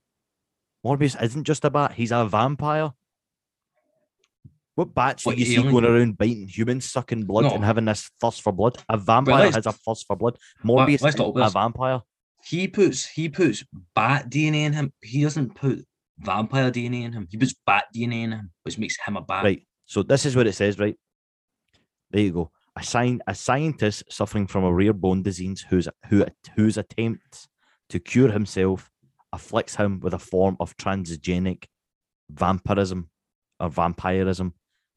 [0.84, 2.91] Morbius isn't just a bat; he's a vampire.
[4.75, 7.51] What bats What you see going around biting humans, sucking blood, No.
[7.51, 8.77] and having this thirst for blood?
[8.89, 10.38] A vampire has a thirst for blood.
[10.63, 11.01] Morbius
[11.47, 12.01] a vampire.
[12.43, 13.63] He puts he puts
[13.95, 14.93] bat DNA in him.
[15.01, 15.85] He doesn't put
[16.19, 17.27] vampire DNA in him.
[17.29, 19.45] He puts bat DNA in him, which makes him a bat.
[19.45, 19.65] Right.
[19.85, 20.77] So this is what it says.
[20.77, 20.97] Right.
[22.11, 22.51] There you go.
[22.75, 27.47] A, sci- a scientist suffering from a rare bone disease whose who whose attempts
[27.89, 28.91] to cure himself
[29.31, 31.65] afflicts him with a form of transgenic
[32.29, 33.09] vampirism
[33.59, 34.53] or vampirism.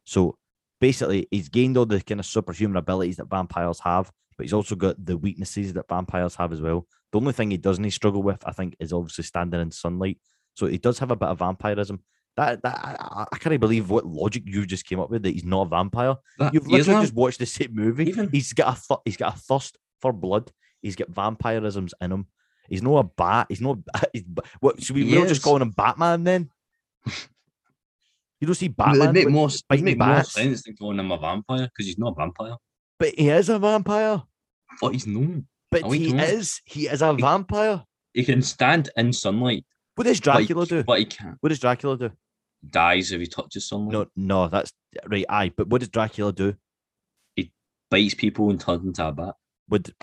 [0.09, 0.35] So
[0.81, 4.75] basically, he's gained all the kind of superhuman abilities that vampires have, but he's also
[4.75, 6.87] got the weaknesses that vampires have as well.
[7.11, 10.17] The only thing he doesn't struggle with, I think, is obviously standing in sunlight.
[10.55, 12.01] So he does have a bit of vampirism.
[12.37, 15.43] That, that I, I- can't believe what logic you just came up with that he's
[15.43, 16.15] not a vampire.
[16.39, 18.09] That- You've literally just watched the same movie.
[18.09, 20.51] Even- He's got a th- he's got a thirst for blood.
[20.81, 22.27] He's got vampirisms in him.
[22.67, 23.47] He's not a bat.
[23.49, 23.77] He's not.
[24.13, 24.23] He's,
[24.59, 25.03] what should we?
[25.03, 26.49] We're just calling him Batman then.
[28.41, 30.31] You don't see It'd Batman, make but, more, it'd make more bats.
[30.33, 32.55] sense than calling him a vampire because he's not a vampire.
[32.97, 34.23] but he is a vampire.
[34.81, 35.47] But he's known.
[35.71, 36.61] But Oh, he he is.
[36.65, 37.83] He is a He- vampire.
[38.13, 39.65] He can stand in sunlight.
[39.95, 40.83] What does Dracula do?
[40.83, 41.37] But he can't.
[41.41, 42.11] What does Dracula do?
[42.67, 43.93] Dies if he touches sunlight.
[43.93, 44.71] No, no, that's
[45.05, 45.25] right.
[45.29, 46.55] Aye, but what does Dracula do?
[47.35, 47.51] He
[47.91, 49.35] bites people and turns into a bat.
[49.69, 49.93] Would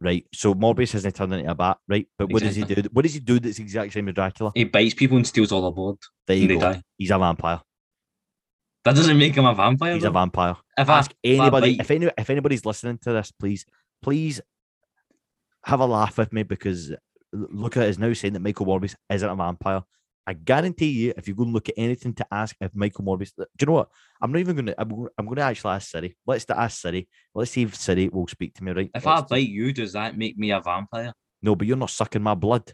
[0.00, 0.26] right?
[0.34, 2.06] So Morbius hasn't turned into a bat, right?
[2.18, 2.82] But what does he do?
[2.92, 4.52] What does he do that's the exact same as Dracula?
[4.54, 5.96] He bites people and steals all their blood.
[6.26, 6.60] There you go.
[6.60, 6.82] die.
[6.98, 7.60] He's a vampire.
[8.86, 9.94] That doesn't make him a vampire.
[9.94, 10.54] He's a vampire.
[10.78, 13.66] If I, Ask anybody bite- if any if anybody's listening to this, please,
[14.00, 14.40] please
[15.64, 16.92] have a laugh with me because
[17.32, 19.82] Luca is now saying that Michael Morbius isn't a vampire.
[20.28, 23.32] I guarantee you, if you go and look at anything to ask if Michael Morbius,
[23.36, 23.88] do you know what?
[24.22, 24.80] I'm not even going to.
[24.80, 26.16] I'm, go- I'm going to actually ask Siri.
[26.24, 27.08] Let's ask Siri.
[27.34, 28.70] Let's see if Siri will speak to me.
[28.70, 28.90] Right?
[28.94, 31.12] if I Let's just- bite you, does that make me a vampire?
[31.42, 32.72] no, but you're not sucking my blood.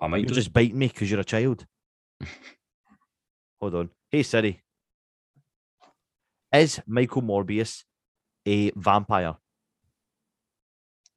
[0.00, 1.66] I might You're just biting me because you're a child.
[3.60, 3.90] Hold on.
[4.10, 4.62] Hey Siri.
[6.52, 7.84] Is Michael Morbius
[8.46, 9.36] a vampire?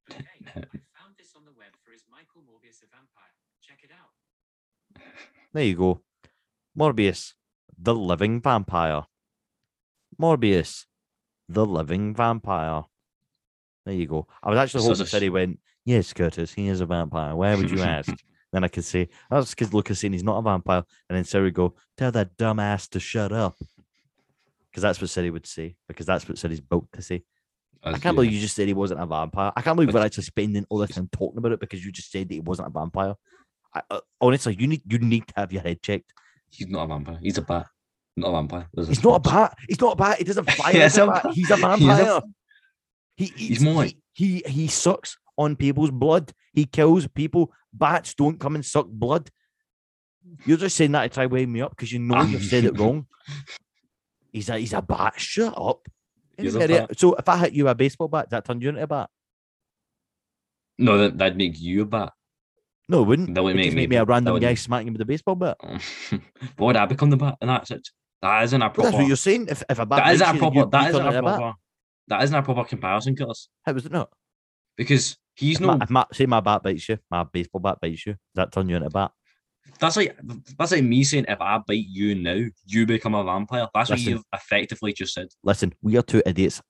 [0.09, 3.33] I found this on the web for Is Michael Morbius a Vampire?
[3.61, 5.01] Check it out.
[5.53, 6.01] There you go.
[6.77, 7.33] Morbius,
[7.77, 9.03] the living vampire.
[10.21, 10.85] Morbius,
[11.49, 12.83] the living vampire.
[13.85, 14.27] There you go.
[14.43, 17.35] I was actually So hoping the- Siri went, Yes, Curtis, he is a vampire.
[17.35, 18.11] Where would you ask?
[18.51, 20.83] then I could say, That's because Luca's saying he's not a vampire.
[21.09, 23.55] And then Siri would go, Tell that dumbass to shut up.
[24.75, 25.77] Because that's what Siri would say.
[25.87, 27.23] Because that's what Siri's built to say.
[27.81, 28.11] I can't yeah.
[28.11, 29.53] believe you just said he wasn't a vampire.
[29.55, 32.11] I can't believe we're actually spending all this time talking about it because you just
[32.11, 33.15] said that he wasn't a vampire.
[33.73, 36.11] I, uh, honestly, you need you need to have your head checked.
[36.49, 37.19] He's not a vampire.
[37.21, 37.67] He's a bat.
[38.17, 38.67] Not a vampire.
[38.73, 39.55] There's He's not a bat.
[39.69, 40.17] He's not a bat.
[40.17, 41.25] He doesn't fly He like is a bat.
[41.33, 42.21] He's a He is a- vampire.
[43.15, 46.33] He He's more he- he, he sucks on people's blood.
[46.51, 47.53] He kills people.
[47.71, 49.29] Bats don't come and suck blood.
[50.45, 52.77] You're just saying that to try weighing me up because you know you've said it
[52.77, 53.07] wrong.
[54.35, 55.13] He's a he's a bat.
[55.15, 55.87] Shut up.
[56.37, 56.89] He's a Any idiot.
[56.89, 56.99] bat.
[56.99, 59.09] So if I hit you a baseball bat, does that turn you into a bat?
[60.77, 62.11] No, that, that'd make you a bat.
[62.89, 63.33] No, it wouldn't.
[63.33, 65.55] That would make make me a random guy smacking him with a baseball bat.
[65.61, 66.19] Why
[66.59, 67.37] would I become the bat?
[67.39, 67.87] And that's it.
[68.21, 69.47] That isn't a But that's what you're saying.
[69.49, 70.57] If, if a bat that isn't a you, proper.
[70.57, 71.23] you, that you isn't a bat.
[71.23, 71.53] proper.
[72.09, 73.47] That isn't a proper comparison, Curtis.
[73.65, 74.09] How was it not?
[74.75, 75.67] Because he's If, no.
[75.77, 78.51] my, if my, say my bat bites you, my baseball bat bites you, does that
[78.51, 79.11] turn you into a bat?
[79.79, 80.17] That's like
[80.57, 83.67] that's like me saying if I bite you now, you become a vampire.
[83.73, 85.27] That's what you've effectively just said.
[85.43, 86.61] Listen, we are two idiots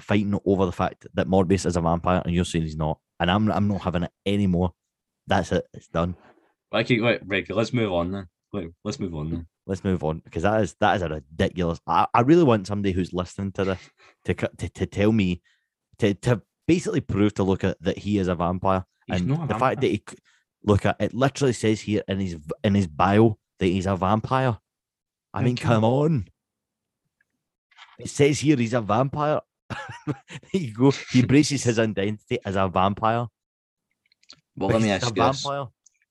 [0.00, 3.30] fighting over the fact that Morbius is a vampire, and you're saying he's not, and
[3.30, 4.72] I'm I'm not having it anymore.
[5.26, 5.66] That's it.
[5.74, 6.16] It's done.
[6.72, 8.28] Okay, wait, Rick, let's move on then.
[8.52, 9.46] Wait, let's move on then.
[9.66, 11.80] Let's move on because that is that is a ridiculous.
[11.86, 13.90] I, I really want somebody who's listening to this
[14.24, 15.42] to to, to tell me
[15.98, 19.58] to to basically prove to Luca that he is a vampire He's and a the
[19.58, 20.02] fact that he
[20.64, 24.58] look at it literally says here in his in his bio that he's a vampire.
[25.32, 26.28] I mean, come come on.
[27.98, 29.40] It says here he's a vampire.
[30.06, 30.16] there
[30.52, 30.90] you go.
[31.10, 33.26] He embraces his identity as a vampire.
[34.56, 35.46] Well, but let me ask you this.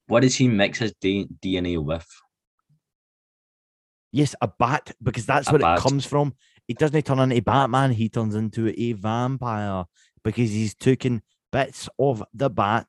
[0.07, 2.05] What does he mix his D- DNA with?
[4.11, 5.79] Yes, a bat, because that's A where bat.
[5.79, 6.35] it comes from.
[6.67, 9.85] He doesn't turn into Batman, he turns into a vampire
[10.23, 12.87] because he's taking bits of the bat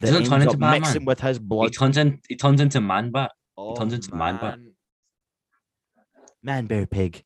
[0.00, 0.80] that Doesn't turn into Batman.
[0.82, 1.64] mixing with his blood.
[1.64, 3.32] He turns in he turns into man bat.
[3.56, 4.58] oh, turns into Man Bat.
[6.42, 7.24] Man, bear pig.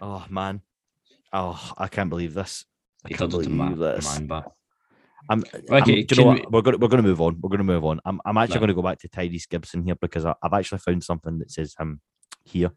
[0.00, 0.62] Oh man.
[1.32, 2.64] Oh, I can't believe this.
[3.04, 4.04] I He can't believe man, this.
[4.18, 4.44] man bat.
[5.28, 6.38] I'm, Okay, I'm, do you know what?
[6.40, 7.40] we- We're gonna we're gonna move on.
[7.40, 8.00] We're gonna move on.
[8.04, 8.60] I'm I'm actually No.
[8.60, 11.74] gonna go back to Tyrese Gibson here because I, I've actually found something that says
[11.78, 12.00] him
[12.44, 12.72] here.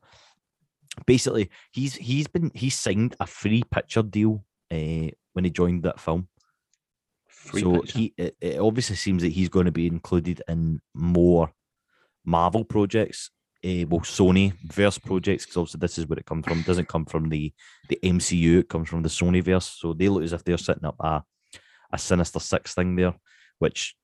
[1.08, 6.00] Basically, he's he's been he signed a free picture deal uh, when he joined that
[6.00, 6.28] film.
[7.52, 11.52] So he it, it obviously seems that he's going to be included in more
[12.26, 13.30] Marvel projects.
[13.66, 16.60] Uh, well, Sony verse projects because obviously this is where it comes from.
[16.60, 17.54] It doesn't come from the
[17.90, 18.60] the MCU.
[18.60, 19.66] It comes from the Sony verse.
[19.66, 21.24] So they look as if they're setting up a
[21.92, 23.14] a Sinister Six thing there,
[23.60, 23.96] which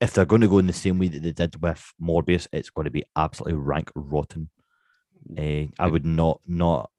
[0.00, 2.70] if they're going to go in the same way that they did with Morbius, it's
[2.70, 4.50] going to be absolutely rank rotten.
[5.38, 6.90] Uh, I would not not.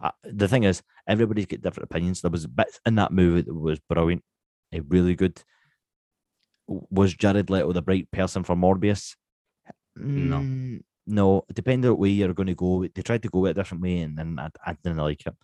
[0.00, 2.20] Uh, the thing is, everybody's got different opinions.
[2.20, 4.22] There was bits in that movie that was brilliant,
[4.74, 5.42] uh, really good.
[6.68, 9.16] Was Jared Leto the right person for Morbius?
[9.96, 10.36] No.
[10.38, 11.44] Mm, no.
[11.52, 13.98] Depending on what way you're going to go, they tried to go a different way,
[13.98, 15.34] and then I, I didn't like it.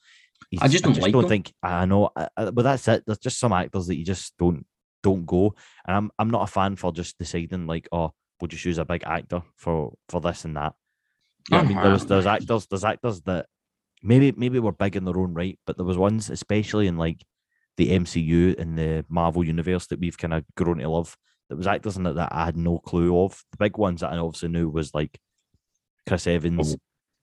[0.61, 1.29] I just don't like don't him.
[1.29, 3.03] think I know, I, I- but that's it.
[3.07, 4.65] There's just some actors that you just don't
[5.03, 5.55] don't go,
[5.87, 8.85] and I'm I'm not a fan for just deciding like, oh, we'll just use a
[8.85, 10.75] big actor for for this and that.
[11.51, 12.09] Know I mean, there was Uh-huh.
[12.15, 13.47] there's actors there's actors that
[14.03, 17.25] maybe maybe were big in their own right, but there was ones especially in like
[17.77, 21.17] the MCU and the Marvel universe that we've kind of grown to love.
[21.49, 23.43] That was actors in it that I had no clue of.
[23.53, 25.19] The big ones that I obviously knew was like
[26.09, 26.75] Chris Evans.
[26.75, 26.79] Oh.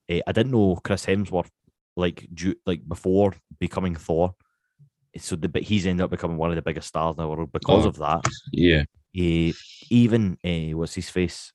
[0.09, 1.49] Eh, I didn't know Chris Hemsworth
[1.95, 4.33] like due, like before becoming Thor.
[5.17, 7.51] So the but he's ended up becoming one of the biggest stars in the world
[7.51, 7.89] because Oh.
[7.89, 8.25] of that.
[8.51, 8.83] Yeah.
[9.15, 9.51] Eh,
[9.89, 11.51] even uh, what's his face?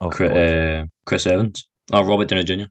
[0.00, 1.68] Oh, Chris, Chris Evans.
[1.92, 2.64] Oh, Robert Downey Jr.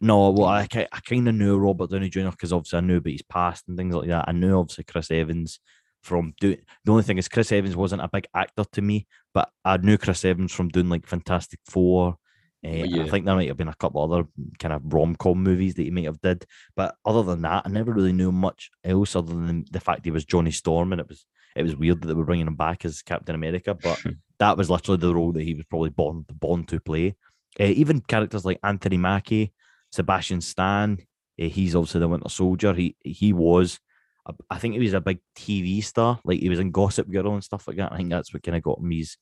[0.00, 2.30] No, well, I, I kind of knew Robert Downey Jr.
[2.30, 4.24] because obviously I knew about his past and things like that.
[4.28, 5.60] I knew obviously Chris Evans
[6.02, 6.58] from doing.
[6.84, 9.98] The only thing is Chris Evans wasn't a big actor to me, but I knew
[9.98, 12.16] Chris Evans from doing like Fantastic Four.
[12.64, 13.02] Uh, Yeah.
[13.04, 14.26] I think there might have been a couple other
[14.58, 17.68] kind of rom com movies that he might have did, but other than that, I
[17.68, 21.08] never really knew much else other than the fact he was Johnny Storm, and it
[21.08, 24.02] was it was weird that they were bringing him back as Captain America, but
[24.38, 27.16] that was literally the role that he was probably born born to play.
[27.58, 29.52] Uh, even characters like Anthony Mackie,
[29.92, 30.98] Sebastian Stan,
[31.40, 32.74] uh, he's obviously the Winter Soldier.
[32.74, 33.78] He he was,
[34.26, 36.20] a- I think he was a big TV star.
[36.24, 37.92] Like he was in Gossip Girl and stuff like that.
[37.92, 39.16] I think that's what kind of got him his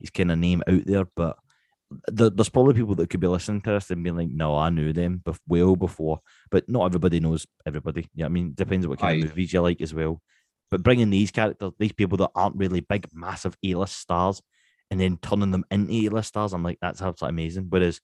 [0.00, 1.04] his kind of name out there.
[1.16, 1.36] But
[2.08, 4.70] there, there's probably people that could be listening to this and being like, "No, I
[4.70, 8.08] knew them bef- well before," but not everybody knows everybody.
[8.14, 9.24] Yeah, I mean, depends what kind Aye.
[9.24, 10.20] of movies you like as well.
[10.70, 14.42] But bringing these characters, these people that aren't really big, massive A-list stars,
[14.90, 17.66] and then turning them into A-list stars, I'm like, that's absolutely amazing.
[17.68, 18.00] Whereas,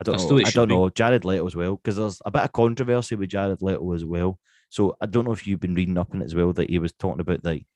[0.00, 0.74] I don't That's know, I don't be.
[0.74, 4.04] know, Jared Leto as well, because there's a bit of controversy with Jared Leto as
[4.04, 4.38] well.
[4.70, 6.78] So I don't know if you've been reading up on it as well that he
[6.78, 7.66] was talking about like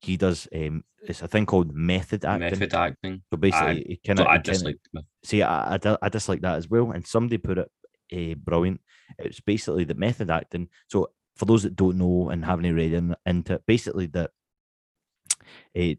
[0.00, 2.50] he does um it's a thing called method acting.
[2.50, 3.22] Method acting.
[3.30, 4.78] So basically, he kind So of I dislike
[5.22, 6.92] see, I, I, I dislike that as well.
[6.92, 7.70] And somebody put it
[8.12, 8.80] uh, brilliant.
[9.18, 10.68] It's basically the method acting.
[10.88, 14.30] So for those that don't know and haven't read in, into it, basically that
[15.78, 15.94] uh,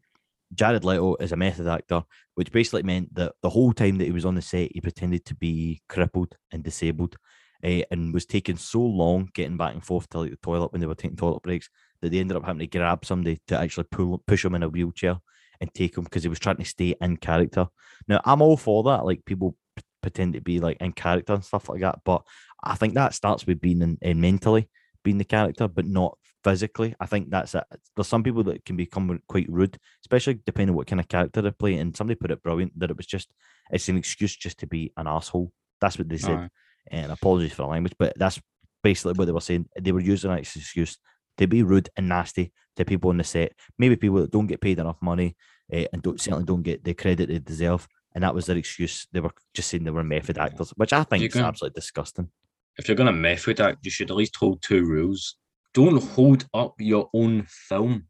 [0.55, 2.03] Jared Leto is a method actor,
[2.35, 5.25] which basically meant that the whole time that he was on the set, he pretended
[5.25, 7.17] to be crippled and disabled.
[7.63, 10.81] uh, and was taking so long getting back and forth to like the toilet when
[10.81, 11.69] they were taking toilet breaks
[12.01, 14.69] that they ended up having to grab somebody to actually pull push him in a
[14.69, 15.17] wheelchair
[15.61, 17.67] and take him because he was trying to stay in character.
[18.07, 21.43] Now I'm all for that, like people p- pretend to be like in character and
[21.43, 22.23] stuff like that, but
[22.63, 24.69] I think that starts with being in, in mentally
[25.03, 26.95] being the character, but not physically.
[26.99, 27.63] I think that's it.
[27.95, 31.41] There's some people that can become quite rude, especially depending on what kind of character
[31.41, 31.75] they play.
[31.77, 33.33] And somebody put it brilliant that it was just
[33.71, 35.51] it's an excuse just to be an asshole.
[35.81, 36.37] That's what they said.
[36.37, 36.49] Aye.
[36.91, 38.39] And apologies for the language, but that's
[38.83, 39.67] basically what they were saying.
[39.81, 40.97] They were using that excuse
[41.37, 44.61] to be rude and nasty to people on the set, maybe people that don't get
[44.61, 45.35] paid enough money
[45.73, 47.87] uh, and don't certainly don't get the credit they deserve.
[48.13, 49.07] And that was their excuse.
[49.11, 52.29] They were just saying they were method actors, which I think is absolutely disgusting.
[52.77, 55.37] if you're gonna method act, you should at least hold two rules.
[55.75, 58.07] Don't hold up your own film.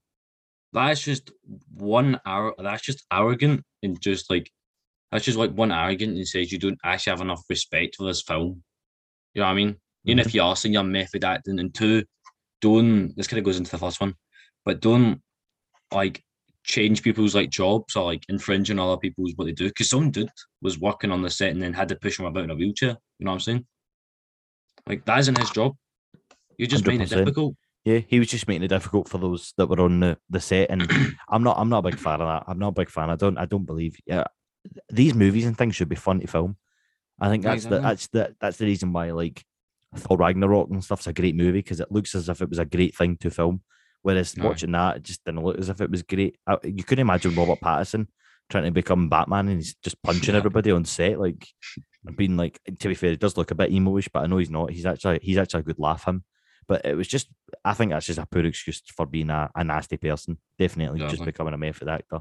[0.72, 1.32] That's just
[1.74, 2.54] one hour.
[2.58, 4.50] That's just arrogant and just like
[5.12, 8.22] that's just like one arrogant and says you don't actually have enough respect for this
[8.22, 8.64] film.
[9.34, 9.76] You know what I mean?
[10.06, 10.38] Even if mm-hmm.
[10.38, 12.04] you are saying you're method acting, and two,
[12.62, 14.14] don't this kind of goes into the first one,
[14.64, 15.22] but don't
[15.92, 16.24] like
[16.64, 19.70] change people's like jobs or like infringing other people's what they do.
[19.70, 20.30] Because some dude
[20.62, 22.96] was working on the set and then had to push him about in a wheelchair.
[23.18, 23.66] You know what I'm saying?
[24.88, 25.76] Like that isn't his job.
[26.58, 27.56] You're just making it difficult.
[27.84, 30.72] Yeah, he was just making it difficult for those that were on the, the set,
[30.72, 30.90] and
[31.30, 31.58] I'm not.
[31.60, 32.44] I'm not a big fan of that.
[32.52, 33.10] I'm not a big fan.
[33.10, 33.38] I don't.
[33.38, 33.96] I don't believe.
[34.06, 34.24] Yeah,
[34.90, 36.58] these movies and things should be fun to film.
[37.20, 39.44] I think that's the that's the that's the reason why like
[39.96, 42.66] Thor Ragnarok and stuff's a great movie because it looks as if it was a
[42.66, 43.62] great thing to film.
[44.02, 44.44] Whereas Aye.
[44.44, 46.38] watching that, it just didn't look as if it was great.
[46.46, 48.08] I, you couldn't imagine Robert Pattinson
[48.50, 50.40] trying to become Batman and he's just punching Yeah.
[50.40, 51.20] everybody on set.
[51.20, 51.48] Like,
[52.16, 54.52] being like, to be fair, he does look a bit emo-ish, but I know he's
[54.52, 54.70] not.
[54.72, 56.24] He's actually he's actually a good laugh him.
[56.68, 57.28] But it was just,
[57.64, 60.38] I think that's just a poor excuse for being a, a nasty person.
[60.58, 61.32] Definitely just Exactly.
[61.32, 62.20] becoming a method actor.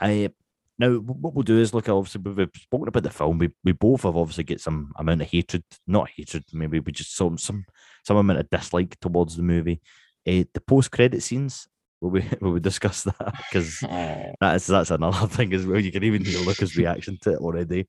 [0.00, 0.30] I
[0.78, 1.88] now what we'll do is look.
[1.88, 3.38] Obviously, we've spoken about the film.
[3.38, 6.44] We we both have obviously get some amount of hatred, not hatred.
[6.52, 7.64] Maybe we just some some
[8.04, 9.80] some amount of dislike towards the movie.
[10.28, 11.66] Uh, the post credit scenes.
[12.02, 13.80] Will we will we discuss that because
[14.40, 15.80] that's that's another thing as well.
[15.80, 17.88] You can even hear Luca's reaction to it already.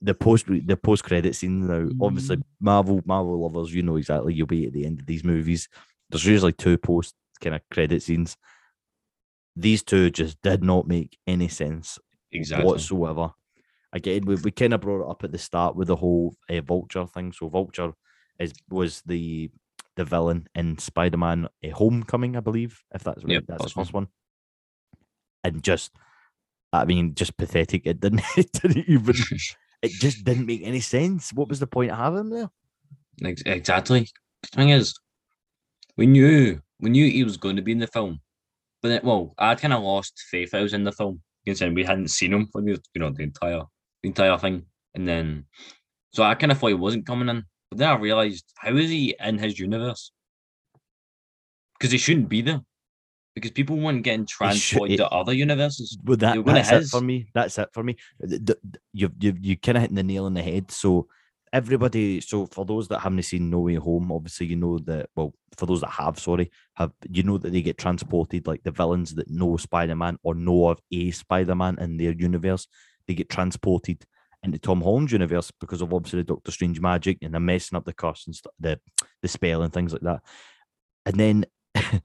[0.00, 4.46] The post the post credit scene now, obviously Marvel Marvel lovers, you know exactly you'll
[4.46, 5.68] be at the end of these movies.
[6.08, 8.36] There's usually two post kind of credit scenes.
[9.56, 11.98] These two just did not make any sense
[12.30, 12.64] exactly.
[12.64, 13.32] whatsoever.
[13.92, 16.60] Again, we, we kind of brought it up at the start with the whole uh,
[16.60, 17.32] Vulture thing.
[17.32, 17.92] So Vulture
[18.38, 19.50] is was the
[19.96, 23.34] the villain in Spider Man a Homecoming, I believe, if that's right.
[23.34, 23.84] Yep, that's the that's one.
[23.84, 24.08] first one.
[25.44, 25.92] And just,
[26.72, 27.82] I mean, just pathetic.
[27.84, 28.22] It didn't.
[28.36, 29.14] It didn't even.
[29.82, 31.32] It just didn't make any sense.
[31.32, 32.50] What was the point of having him there?
[33.24, 34.08] Ex- Exactly.
[34.42, 34.94] The thing is,
[35.96, 38.20] we knew we knew he was going to be in the film,
[38.82, 41.84] but then, well, I kind of lost faith I was in the film considering we
[41.84, 43.62] hadn't seen him for the you know the entire
[44.02, 44.64] the entire thing,
[44.94, 45.44] and then
[46.12, 48.90] so I kind of thought he wasn't coming in, but then I realized how is
[48.90, 50.12] he in his universe?
[51.78, 52.60] Because he shouldn't be there,
[53.38, 55.98] because people weren't getting transported to other universes.
[56.04, 57.28] Well, that, that's it for me.
[57.34, 57.96] That's it for me.
[58.92, 60.70] You've you've you kind of hitting the nail on the head.
[60.70, 61.08] So
[61.52, 62.20] everybody.
[62.20, 65.10] So for those that haven't seen No Way Home, obviously you know that.
[65.14, 68.70] Well, for those that have, sorry, have you know that they get transported like the
[68.70, 72.66] villains that know Spider Man or know of a Spider Man in their universe.
[73.06, 74.04] They get transported
[74.42, 77.84] into Tom Holland's universe because of obviously the Doctor Strange magic and they're messing up
[77.84, 78.80] the curse and st- the
[79.22, 80.20] the spell and things like that.
[81.06, 81.44] And then.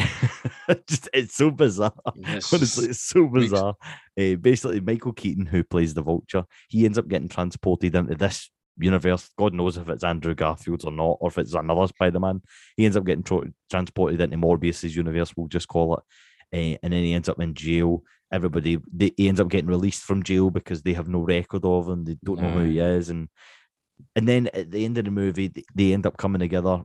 [0.86, 1.92] just it's so bizarre.
[2.16, 2.52] Yes.
[2.52, 3.74] Honestly, it's so bizarre.
[4.18, 8.50] Uh, basically, Michael Keaton, who plays the Vulture, he ends up getting transported into this
[8.78, 9.30] universe.
[9.38, 12.42] God knows if it's Andrew Garfield's or not, or if it's another Spider-Man.
[12.76, 15.32] He ends up getting tro- transported into Morbius's universe.
[15.36, 16.02] We'll just call it,
[16.56, 18.02] uh, and then he ends up in jail.
[18.32, 21.88] Everybody, they, he ends up getting released from jail because they have no record of
[21.88, 22.04] him.
[22.04, 23.28] They don't know who he is, and
[24.16, 26.82] and then at the end of the movie, they, they end up coming together.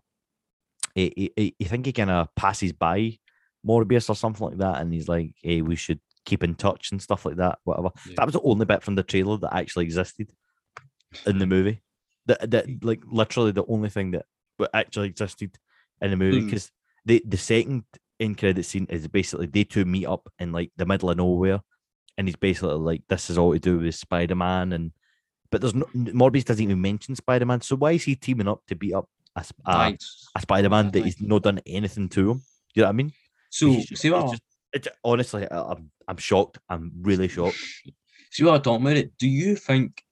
[0.96, 3.18] He, he, he- think he kind of passes by
[3.66, 7.02] Morbius or something like that, and he's like, "Hey, we should keep in touch and
[7.02, 7.90] stuff like that." Whatever.
[8.08, 8.14] Yeah.
[8.18, 10.32] That was the only bit from the trailer that actually existed
[11.26, 11.82] in the movie.
[12.28, 12.84] That that mm.
[12.84, 14.26] like literally the only thing that
[14.74, 15.58] actually existed
[16.02, 16.46] in the movie mm.
[16.46, 16.72] because
[17.06, 17.84] the the second
[18.20, 21.60] in credit scene is basically they two meet up in like the middle of nowhere,
[22.18, 24.92] and he's basically like, "This is all to do with Spider Man," and
[25.52, 28.62] but there's no Morbius doesn't even mention Spider Man, so why is he teaming up
[28.68, 30.04] to beat up a, a, Right.
[30.36, 32.42] a Spider Man that he's not done anything to him?
[32.74, 33.14] You know what I mean?
[33.50, 34.42] So just- see it's what just-
[34.74, 36.60] it, honestly, I- I'm I'm shocked.
[36.70, 37.58] I'm really shocked.
[38.32, 38.98] see what I'm talking about.
[38.98, 39.18] It.
[39.18, 40.04] Do you think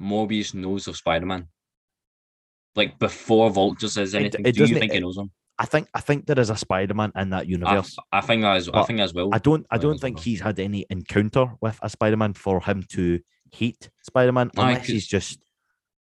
[0.00, 1.48] Morbius knows of Spider Man?
[2.74, 5.30] Like before Vulture says anything, it do you think he knows him?
[5.58, 7.96] I think I think there is a Spider Man in that universe.
[8.12, 9.30] I think as I think as well.
[9.32, 10.24] I don't I don't as think well.
[10.24, 13.18] he's had any encounter with a Spider Man for him to
[13.52, 15.38] hate Spider Man Aye, unless he's just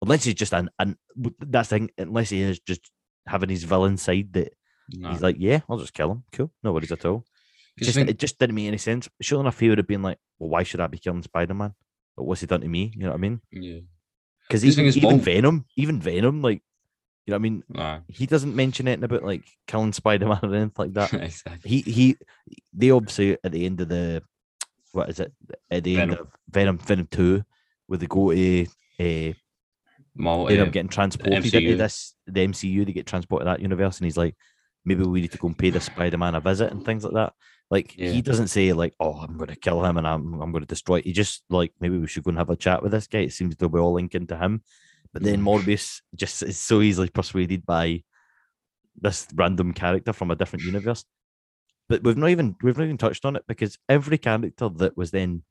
[0.03, 0.97] unless he's just an, an
[1.41, 2.91] that's the thing unless he is just
[3.27, 4.53] having his villain side that
[4.91, 5.11] Nah.
[5.13, 7.25] he's like yeah I'll just kill him cool no worries at all.
[7.79, 9.09] Just, think- it just didn't make any sense.
[9.21, 11.75] Sure enough, he would have been like, well, why should I be killing Spider Man?
[12.17, 12.93] But what's he done to me?
[12.97, 13.41] You know what I mean?
[13.53, 13.81] yeah.
[14.49, 16.63] Because even, even Venom, even Venom, like
[17.27, 17.63] you know what I mean?
[17.69, 18.01] Nah.
[18.09, 21.13] He doesn't mention anything about like killing Spider Man or anything like that.
[21.23, 21.71] exactly.
[21.71, 22.17] he he
[22.73, 24.23] they obviously at the end of the
[24.93, 25.33] what is it
[25.71, 26.25] at the end Venom.
[26.27, 27.45] of Venom Venom two
[27.87, 28.67] where they go to
[28.99, 29.33] uh,
[30.19, 33.61] Mal- they end up getting transported into this the MCU they get transported to that
[33.61, 34.35] universe and he's like
[34.85, 37.33] maybe we need to go and pay the Spider-Man a visit and things like that.
[37.71, 38.11] Like Yeah.
[38.11, 40.67] he doesn't say like, "Oh, I'm going to kill him and I'm I'm going to
[40.69, 43.21] destroy." He just like maybe we should go and have a chat with this guy.
[43.21, 44.63] It seems to be all linking to him,
[45.13, 45.45] but then Mm.
[45.45, 48.03] Morbius just is so easily persuaded by
[49.01, 51.05] this random character from a different universe.
[51.91, 55.11] But we've not even we've not even touched on it because every character that was
[55.11, 55.43] then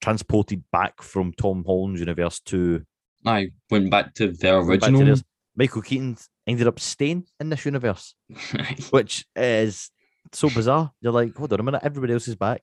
[0.00, 2.84] transported back from Tom Holland's universe to
[3.26, 5.04] I went back to their went back to original.
[5.04, 5.24] theirs,
[5.56, 6.16] Michael Keaton
[6.46, 8.14] ended up staying in this universe,
[8.90, 9.90] which is
[10.32, 10.92] so bizarre.
[11.00, 12.62] You're like, hold on a minute, everybody else is back.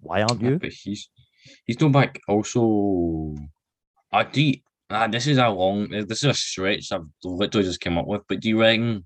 [0.00, 0.58] Why aren't you?
[0.58, 1.10] But he's
[1.66, 3.34] he's going back also.
[4.10, 4.54] I do.
[4.90, 5.90] Ah, this is a long.
[5.90, 8.22] This is a stretch I've literally just came up with.
[8.28, 9.04] But do you reckon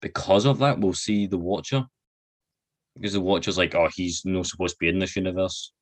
[0.00, 1.84] because of that we'll see the Watcher?
[2.94, 5.72] Because the Watcher's like, oh, he's not supposed to be in this universe.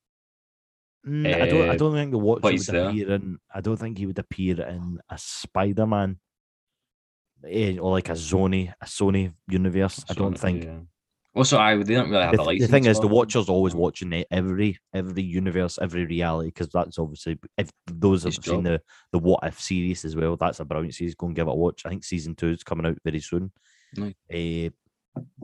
[1.06, 1.68] Mm, I don't.
[1.70, 2.88] I Uh, don't think the Watcher would there.
[2.88, 3.38] appear in.
[3.54, 6.18] I don't think he would appear in a Spider-Man,
[7.48, 10.04] eh, or like a Sony, a Sony universe.
[10.10, 10.64] I don't think.
[10.64, 10.78] yeah.
[11.34, 13.06] Also, I they don't really have the, the, th- the thing is, the.
[13.06, 18.62] Watcher's always watching every every universe, every reality, because that's obviously if those have seen
[18.62, 18.80] the
[19.12, 20.36] the What If series as well.
[20.36, 21.14] That's a brilliant series.
[21.14, 21.82] Go and give it a watch.
[21.84, 23.52] I think season two is coming out very soon.
[23.96, 24.14] Nice.
[24.30, 24.70] Eh,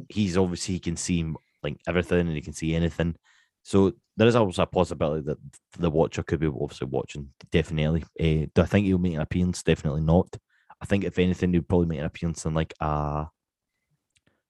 [0.08, 1.24] he's obviously he can see
[1.62, 3.14] like everything and he can see anything.
[3.62, 5.38] So there is also a possibility that
[5.78, 7.28] the Watcher could be obviously watching.
[7.50, 8.04] Definitely.
[8.18, 9.62] Eh, do I think he'll make an appearance?
[9.62, 10.36] Definitely not.
[10.80, 13.26] I think if anything, he'll probably make an appearance in like a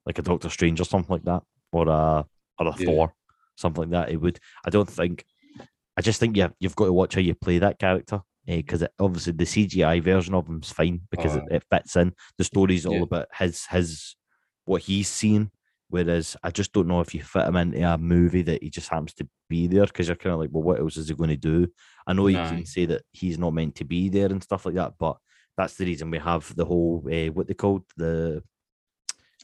[0.07, 1.43] like a Doctor Strange or something like that,
[1.73, 2.25] or a
[2.59, 2.87] or a Yeah.
[2.87, 3.15] Thor,
[3.57, 4.11] something like that.
[4.13, 4.39] It would.
[4.65, 5.25] I don't think.
[5.97, 9.35] I just think you you've got to watch how you play that character because obviously
[9.35, 11.55] the CGI version of him's fine because it, Oh.
[11.55, 12.13] it fits in.
[12.39, 13.03] The story's all Yeah.
[13.03, 14.17] about his his
[14.65, 15.51] what he's seen.
[15.93, 18.89] Whereas I just don't know if you fit him into a movie that he just
[18.89, 21.29] happens to be there because you're kind of like, well, what else is he going
[21.29, 21.69] to do?
[22.07, 22.49] I know you Aye.
[22.49, 25.19] can say that he's not meant to be there and stuff like that, but
[25.55, 28.43] that's the reason we have the whole uh, what they called the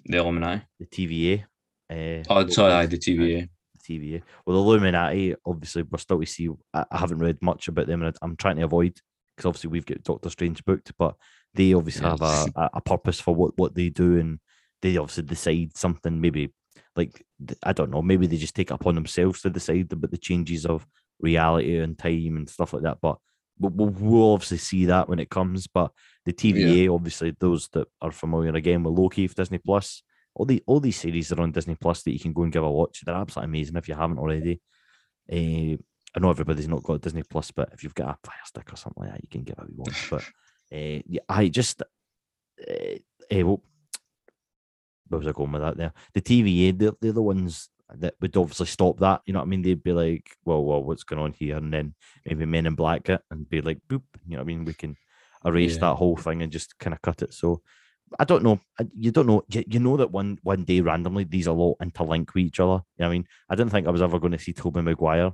[0.07, 0.63] the Illuminati.
[0.81, 1.45] the TVA.
[1.91, 3.49] Uh, Oh, sorry, Loki's, the TVA.
[3.87, 4.23] TVA.
[4.47, 6.49] Well, the Illuminati, obviously, we're still to see.
[6.73, 8.99] I, I haven't read much about them, and I- I'm trying to avoid
[9.37, 11.15] because obviously we've got Doctor Strange booked, but
[11.53, 14.39] they obviously have a, a, a purpose for what, what they do, and
[14.83, 16.21] they obviously decide something.
[16.21, 16.53] Maybe
[16.97, 17.25] like
[17.63, 20.67] I don't know, maybe they just take it upon themselves to decide about the changes
[20.67, 20.87] of
[21.21, 22.99] reality and time and stuff like that.
[23.01, 23.19] But
[23.59, 25.67] we'll, we'll, obviously see that when it comes.
[25.67, 25.93] But
[26.25, 30.03] the TVA, obviously, those that are familiar again with Loki of Disney Plus,
[30.35, 32.65] all the all these series are on Disney Plus that you can go and give
[32.65, 33.03] a watch.
[33.05, 34.61] They're absolutely amazing if you haven't already.
[35.31, 35.77] Eh,
[36.17, 38.77] I know everybody's not got Disney Plus, but if you've got a Fire Stick or
[38.77, 40.11] something like that, you can give it a wee watch.
[40.11, 40.23] But
[40.73, 42.97] uh, yeah, I just uh,
[43.31, 43.63] well,
[45.09, 45.93] where was I going with that there?
[46.15, 49.23] The TVA, they're, they're the ones that would obviously stop that.
[49.27, 49.63] You know what I mean?
[49.63, 51.57] They'd be like, well, well, what's going on here?
[51.57, 51.95] And then
[52.27, 54.03] maybe Men in Black it and be like, boop.
[54.27, 54.65] You know what I mean?
[54.65, 54.97] We can
[55.45, 55.81] erase Yeah.
[55.81, 57.33] that whole thing and just kind of cut it.
[57.33, 57.63] So
[58.19, 58.61] I don't know.
[58.95, 59.43] You don't know.
[59.49, 62.83] You, you know that one one day randomly these are all interlink with each other.
[62.97, 63.25] You know what I mean?
[63.51, 65.33] I didn't think I was ever going to see Tobey Maguire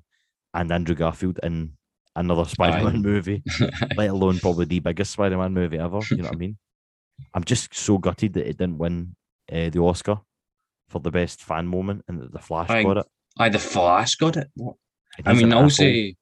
[0.55, 1.73] and Andrew Garfield in
[2.17, 3.43] another Spider-Man movie,
[3.97, 5.99] let alone probably the biggest Spider-Man movie ever.
[6.11, 6.59] You know what I mean?
[7.33, 9.17] I'm just so gutted that it didn't win
[9.53, 10.21] uh, the Oscar
[10.89, 13.07] for the best fan moment and the Flash I- got it.
[13.39, 14.49] Aye, the Flash got it.
[14.55, 14.77] What?
[15.27, 16.17] I mean, say,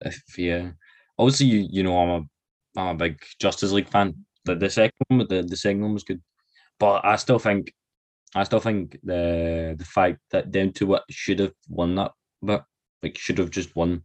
[0.00, 0.70] if yeah,
[1.18, 4.26] obviously you you know I'm a I'm a big Justice League fan.
[4.44, 6.20] The the second one, the the second one was good,
[6.78, 7.72] but I still think
[8.34, 12.12] I still think the the fact that down to what should have won that,
[12.42, 12.64] but
[13.02, 14.02] like should have just won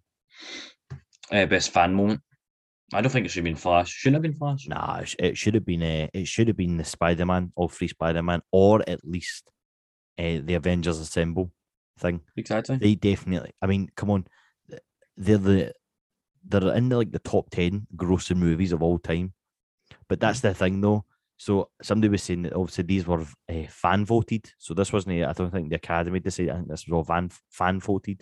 [1.31, 2.21] uh, best fan moment.
[2.93, 3.91] I don't think it should have been Flash.
[3.91, 4.67] Shouldn't have been Flash.
[4.67, 7.87] Nah, it should have been uh, it should have been the Spider Man, all three
[7.87, 9.49] Spider Man, or at least
[10.19, 11.51] uh, the Avengers Assemble
[11.99, 12.21] thing.
[12.35, 12.77] Exactly.
[12.77, 13.51] They definitely.
[13.61, 14.27] I mean, come on,
[15.15, 15.73] they're the
[16.43, 19.33] they're in the, like the top ten grossing movies of all time.
[20.09, 21.05] But that's the thing, though.
[21.37, 24.51] So somebody was saying that obviously these were uh, fan voted.
[24.57, 25.23] So this wasn't.
[25.23, 26.51] I don't think the Academy decided.
[26.51, 28.21] I think this was all fan fan voted.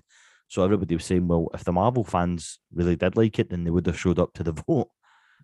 [0.49, 3.71] So everybody was saying, well, if the Marvel fans really did like it, then they
[3.71, 4.89] would have showed up to the vote.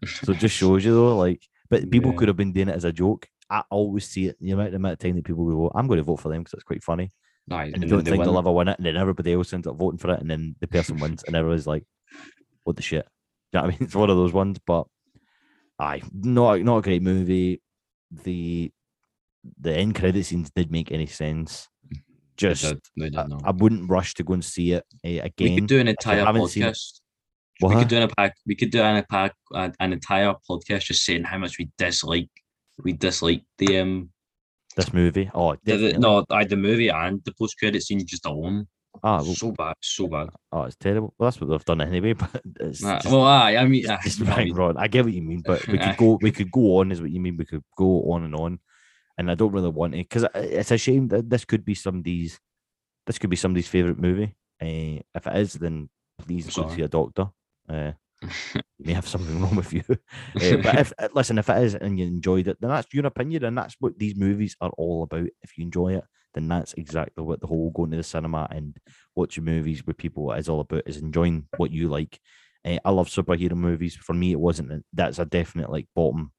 [0.03, 2.17] So it just shows you though, like, but people Yeah.
[2.19, 3.27] could have been doing it as a joke.
[3.49, 4.37] I always see it.
[4.41, 6.41] The amount, the amount of time that people go, I'm going to vote for them
[6.41, 7.11] because it's quite funny.
[7.51, 9.53] Aye, And, and they don't they think they'll ever win it, and then everybody else
[9.53, 11.85] ends up voting for it, and then the person wins, and everybody's like,
[12.63, 13.77] "What the shit?" Do you know what I mean?
[13.85, 14.87] It's one of those ones, but
[15.79, 17.61] aye, not not a great movie.
[18.11, 18.71] The
[19.59, 21.67] the end credit scenes did make any sense.
[22.37, 23.37] They Just did- they did I.
[23.45, 25.33] I wouldn't rush to go and see it uh, again.
[25.39, 27.01] we could do an entire podcast.
[27.61, 28.35] We could do an pack.
[28.45, 32.29] We could do an pack an, an entire podcast just saying how much we dislike
[32.83, 34.09] we dislike the um
[34.75, 35.31] this movie.
[35.33, 38.67] Oh, the, the, no I, the movie and the post credit scene just alone.
[39.03, 40.29] Ah, well, so bad, so bad.
[40.53, 41.13] oh, it's terrible.
[41.17, 42.13] Well, that's what they've done anyway.
[42.21, 44.77] But it's Uh, just, well, aye, I mean, it's I right, mean, Ron.
[44.77, 46.17] I get what you mean, but we could go.
[46.21, 47.37] We could go on, is what you mean.
[47.37, 48.59] We could go on and on.
[49.17, 52.39] And I don't really want to because it's a shame that this could be somebody's
[53.05, 54.35] this could be somebody's favorite movie.
[54.61, 55.89] Uh, if it is, then
[56.19, 57.27] please go see a doctor.
[57.69, 57.91] Uh,
[58.53, 59.83] you may have something wrong with you.
[59.89, 63.05] Uh, but if uh, listen, if it is and you enjoyed it, then that's your
[63.05, 65.27] opinion, and that's what these movies are all about.
[65.41, 66.03] If you enjoy it,
[66.33, 68.77] then that's exactly what the whole going to the cinema and
[69.15, 72.19] watching movies with people is all about is enjoying what you like.
[72.65, 73.95] Uh, I love superhero movies.
[73.95, 74.83] For me, it wasn't.
[74.93, 76.31] That's a definite like bottom,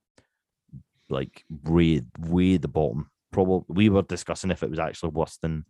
[1.09, 3.11] like way way the bottom.
[3.33, 5.65] Probably we were discussing if it was actually worse than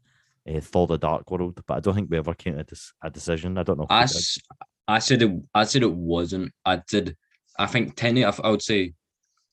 [0.49, 3.11] uh, Thor: The Dark World, but I don't think we ever came to dis- a
[3.11, 3.59] decision.
[3.59, 3.87] I don't know.
[3.91, 4.39] I, s-
[4.87, 5.33] I said it.
[5.55, 6.53] I said it wasn't.
[6.65, 7.17] I did.
[7.59, 8.17] I think ten.
[8.19, 8.93] I, I would say,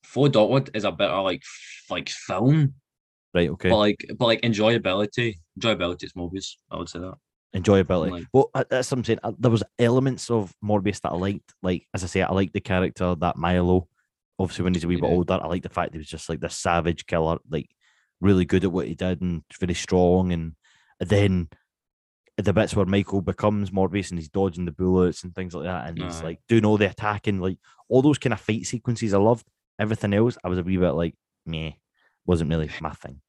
[0.06, 2.76] Thor Dark World is a better like f- like film,
[3.34, 3.50] Right.
[3.50, 3.70] Okay.
[3.70, 5.40] but like but like enjoyability.
[5.60, 6.58] Enjoyability is movies.
[6.70, 7.16] I would say that.
[7.56, 8.12] enjoyability.
[8.12, 9.20] Like- well, that's what I'm saying.
[9.24, 11.54] Uh, There was elements of Morbius that I liked.
[11.64, 13.88] Like as I say, I liked the character that Milo.
[14.40, 16.40] Obviously, when he's a wee bit older, I like the fact he was just like
[16.40, 17.70] the savage killer, like
[18.20, 20.32] really good at what he did and very strong.
[20.32, 20.56] And
[21.00, 21.50] then
[22.38, 25.88] the bits where Michael becomes Morbius and he's dodging the bullets and things like that,
[25.88, 26.24] and he's Aye.
[26.24, 27.60] like doing all the attacking, like
[27.90, 29.14] all those kind of fight sequences.
[29.14, 29.46] I loved
[29.80, 30.38] everything else.
[30.44, 31.16] I was a wee bit like,
[31.46, 31.72] meh,
[32.26, 33.22] wasn't really my thing.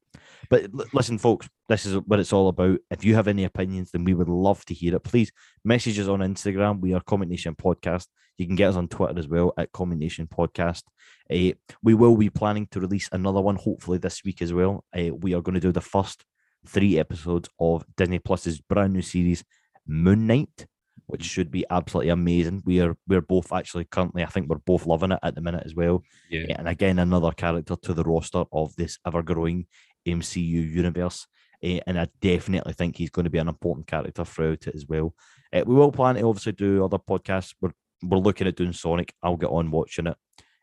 [0.49, 2.79] But listen, folks, this is what it's all about.
[2.91, 5.05] If you have any opinions, then we would love to hear it.
[5.05, 5.33] Please
[5.65, 6.81] message us on Instagram.
[6.81, 8.07] We are Comment Nation Podcast.
[8.39, 10.83] You can get us on Twitter as well at Comment Nation Podcast.
[11.31, 14.85] Uh, we will be planning to release another one, hopefully this week as well.
[14.97, 16.25] Uh, we are going to do the first
[16.67, 19.45] three episodes of Disney Plus's brand new series,
[19.87, 20.67] Moon Knight,
[21.07, 22.63] which should be absolutely amazing.
[22.65, 25.63] We are we're both actually currently, I think we're both loving it at the minute
[25.65, 26.03] as well.
[26.31, 26.47] Yeah.
[26.49, 29.67] Yeah, and again, another character to the roster of this ever growing
[30.07, 31.27] MCU universe.
[31.63, 34.87] Eh, and I definitely think he's going to be an important character throughout it as
[34.87, 35.15] well.
[35.53, 37.55] Eh, we will plan to obviously do other podcasts.
[37.61, 37.73] We're,
[38.09, 39.15] we're looking at doing Sonic.
[39.23, 40.17] I'll get on watching it.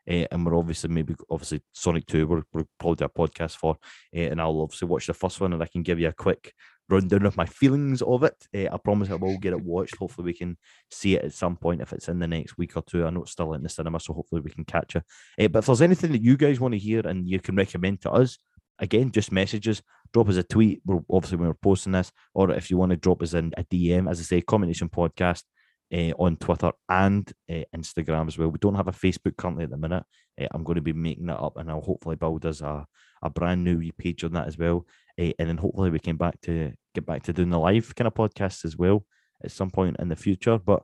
[0.08, 3.76] Eh, and we're obviously maybe obviously Sonic 2, we're, we'll probably do a podcast for.
[4.12, 6.52] eh, and I'll obviously watch the first one and I can give you a quick
[6.88, 8.34] rundown of my feelings of it.
[8.52, 9.96] Eh, I promise I will get it watched.
[9.96, 10.58] Hopefully, we can
[10.90, 13.06] see it at some point if it's in the next week or two.
[13.06, 15.04] I know it's still in the cinema, so hopefully we can catch it.
[15.52, 18.10] But if there's anything that you guys want to hear and you can recommend to
[18.10, 18.38] us,
[18.80, 19.82] again, just messages,
[20.12, 20.82] drop us a tweet.
[20.84, 23.64] We're obviously when we're posting this, or if you want to drop us in a
[23.64, 25.44] DM, as I say, combination podcast
[25.92, 28.48] uh, on Twitter and uh, Instagram as well.
[28.48, 30.04] We don't have a Facebook currently at the minute.
[30.40, 32.86] Uh, I'm going to be making that up, and I'll hopefully build us a,
[33.22, 34.86] a brand new page on that as well.
[35.18, 38.14] And then hopefully we can back to get back to doing the live kind of
[38.14, 39.04] podcasts as well
[39.44, 40.58] at some point in the future.
[40.58, 40.82] But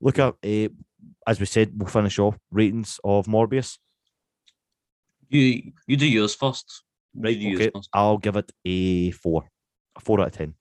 [0.00, 0.68] look up, uh,
[1.26, 3.78] as we said, we'll finish off ratings of Morbius.
[5.28, 6.82] You you do yours first.
[7.14, 7.70] Right, You do yours okay.
[7.74, 7.88] first.
[7.92, 9.44] I'll give it a four,
[9.96, 10.54] a four out of ten.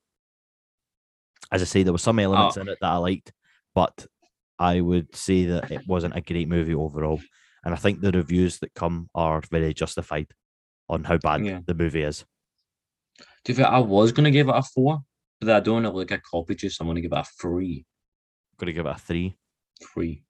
[1.51, 3.31] As I say, there were some elements in it that I liked,
[3.75, 4.07] but
[4.57, 7.21] I would say that it wasn't a great movie overall.
[7.63, 10.27] And I think the reviews that come are very justified
[10.89, 11.59] on how bad Yeah.
[11.65, 12.25] the movie is.
[13.19, 14.99] To be fair, I was gonna give it a four,
[15.41, 17.85] but I don't have like a copy to, so I'm gonna give it a three.
[18.57, 19.35] Going to give it a three.
[19.93, 20.23] Three.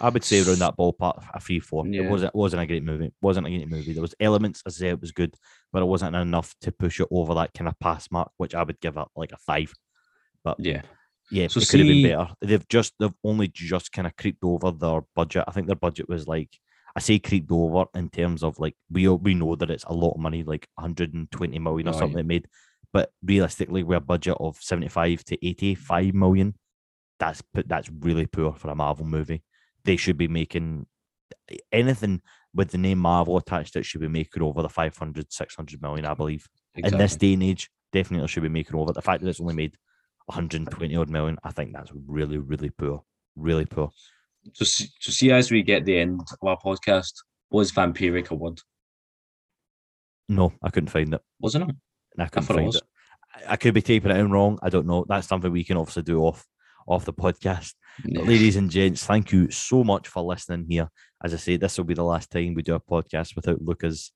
[0.00, 1.86] I would say around that ballpark, a three, four.
[1.86, 3.06] It wasn't wasn't a great movie.
[3.06, 3.92] It wasn't a great movie.
[3.92, 5.34] There was elements, as I say, it was good,
[5.72, 8.62] but it wasn't enough to push it over that kind of pass mark, which I
[8.64, 9.72] would give it like a five.
[10.42, 10.82] But Yeah.
[11.30, 12.28] Yeah, So it could have been better.
[12.40, 15.44] They've just they've only just kind of creeped over their budget.
[15.46, 16.50] I think their budget was like
[16.96, 20.14] I say creeped over in terms of like we we know that it's a lot
[20.14, 22.48] of money, like 120 million or something they made.
[22.92, 26.54] But realistically, we're a budget of 75 to 85 million,
[27.20, 29.44] that's that's really poor for a Marvel movie.
[29.84, 30.86] They should be making
[31.48, 32.22] eh, anything
[32.52, 36.04] with the name Marvel attached to it should be making over the 500, 600 million,
[36.04, 38.92] I believe in this day and age, definitely should be making over.
[38.92, 39.76] The fact that it's only made
[40.30, 43.04] 120 odd million, I think that's really, really poor.
[43.36, 43.90] Really poor.
[44.54, 47.12] So, see, so see as we get the end of our podcast,
[47.50, 48.60] was Vampiric a word?
[50.28, 51.20] No, I couldn't find it.
[51.40, 51.76] Wasn't it?
[52.18, 52.76] I couldn't it find was.
[52.76, 52.82] it.
[52.82, 54.58] I- I could be taping it in wrong.
[54.60, 55.06] I don't know.
[55.08, 56.44] That's something we can obviously do off
[56.88, 57.74] off the podcast.
[58.04, 60.88] Ladies and gents, thank you so much for listening here.
[61.22, 64.10] As I say, this will be the last time we do a podcast without Luca's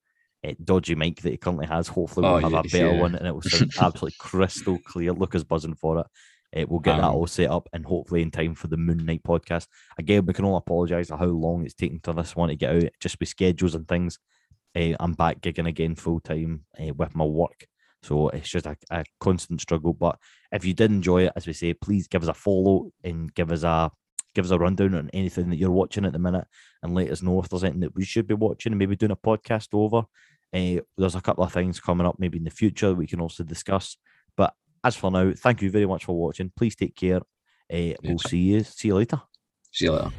[0.62, 1.88] dodgy mic that he currently has.
[1.88, 3.00] Hopefully, we'll Oh, have a better yeah.
[3.00, 5.12] one and it will sound absolutely crystal clear.
[5.12, 6.06] Luca's buzzing for it.
[6.52, 9.04] Eh, we'll get that Um, all set up and hopefully in time for the Moon
[9.04, 9.66] Knight podcast.
[9.98, 12.76] Again, we can all apologise for how long it's taken to this one to get
[12.76, 14.18] out, just with schedules and things.
[14.74, 17.66] Eh, I'm back gigging again full time eh, with my work.
[18.02, 19.94] So it's just a, a constant struggle.
[19.94, 20.18] But
[20.52, 23.50] if you did enjoy it, as we say, please give us a follow and give
[23.50, 23.90] us a
[24.34, 26.44] give us a rundown on anything that you're watching at the minute
[26.82, 29.12] and let us know if there's anything that we should be watching and maybe doing
[29.12, 30.02] a podcast over.
[30.54, 33.42] Uh, there's a couple of things coming up maybe in the future we can also
[33.42, 33.96] discuss.
[34.36, 36.52] But as for now, thank you very much for watching.
[36.56, 37.20] Please take care.
[37.72, 39.20] Uh, we'll see you see you later.
[39.72, 40.12] See you later.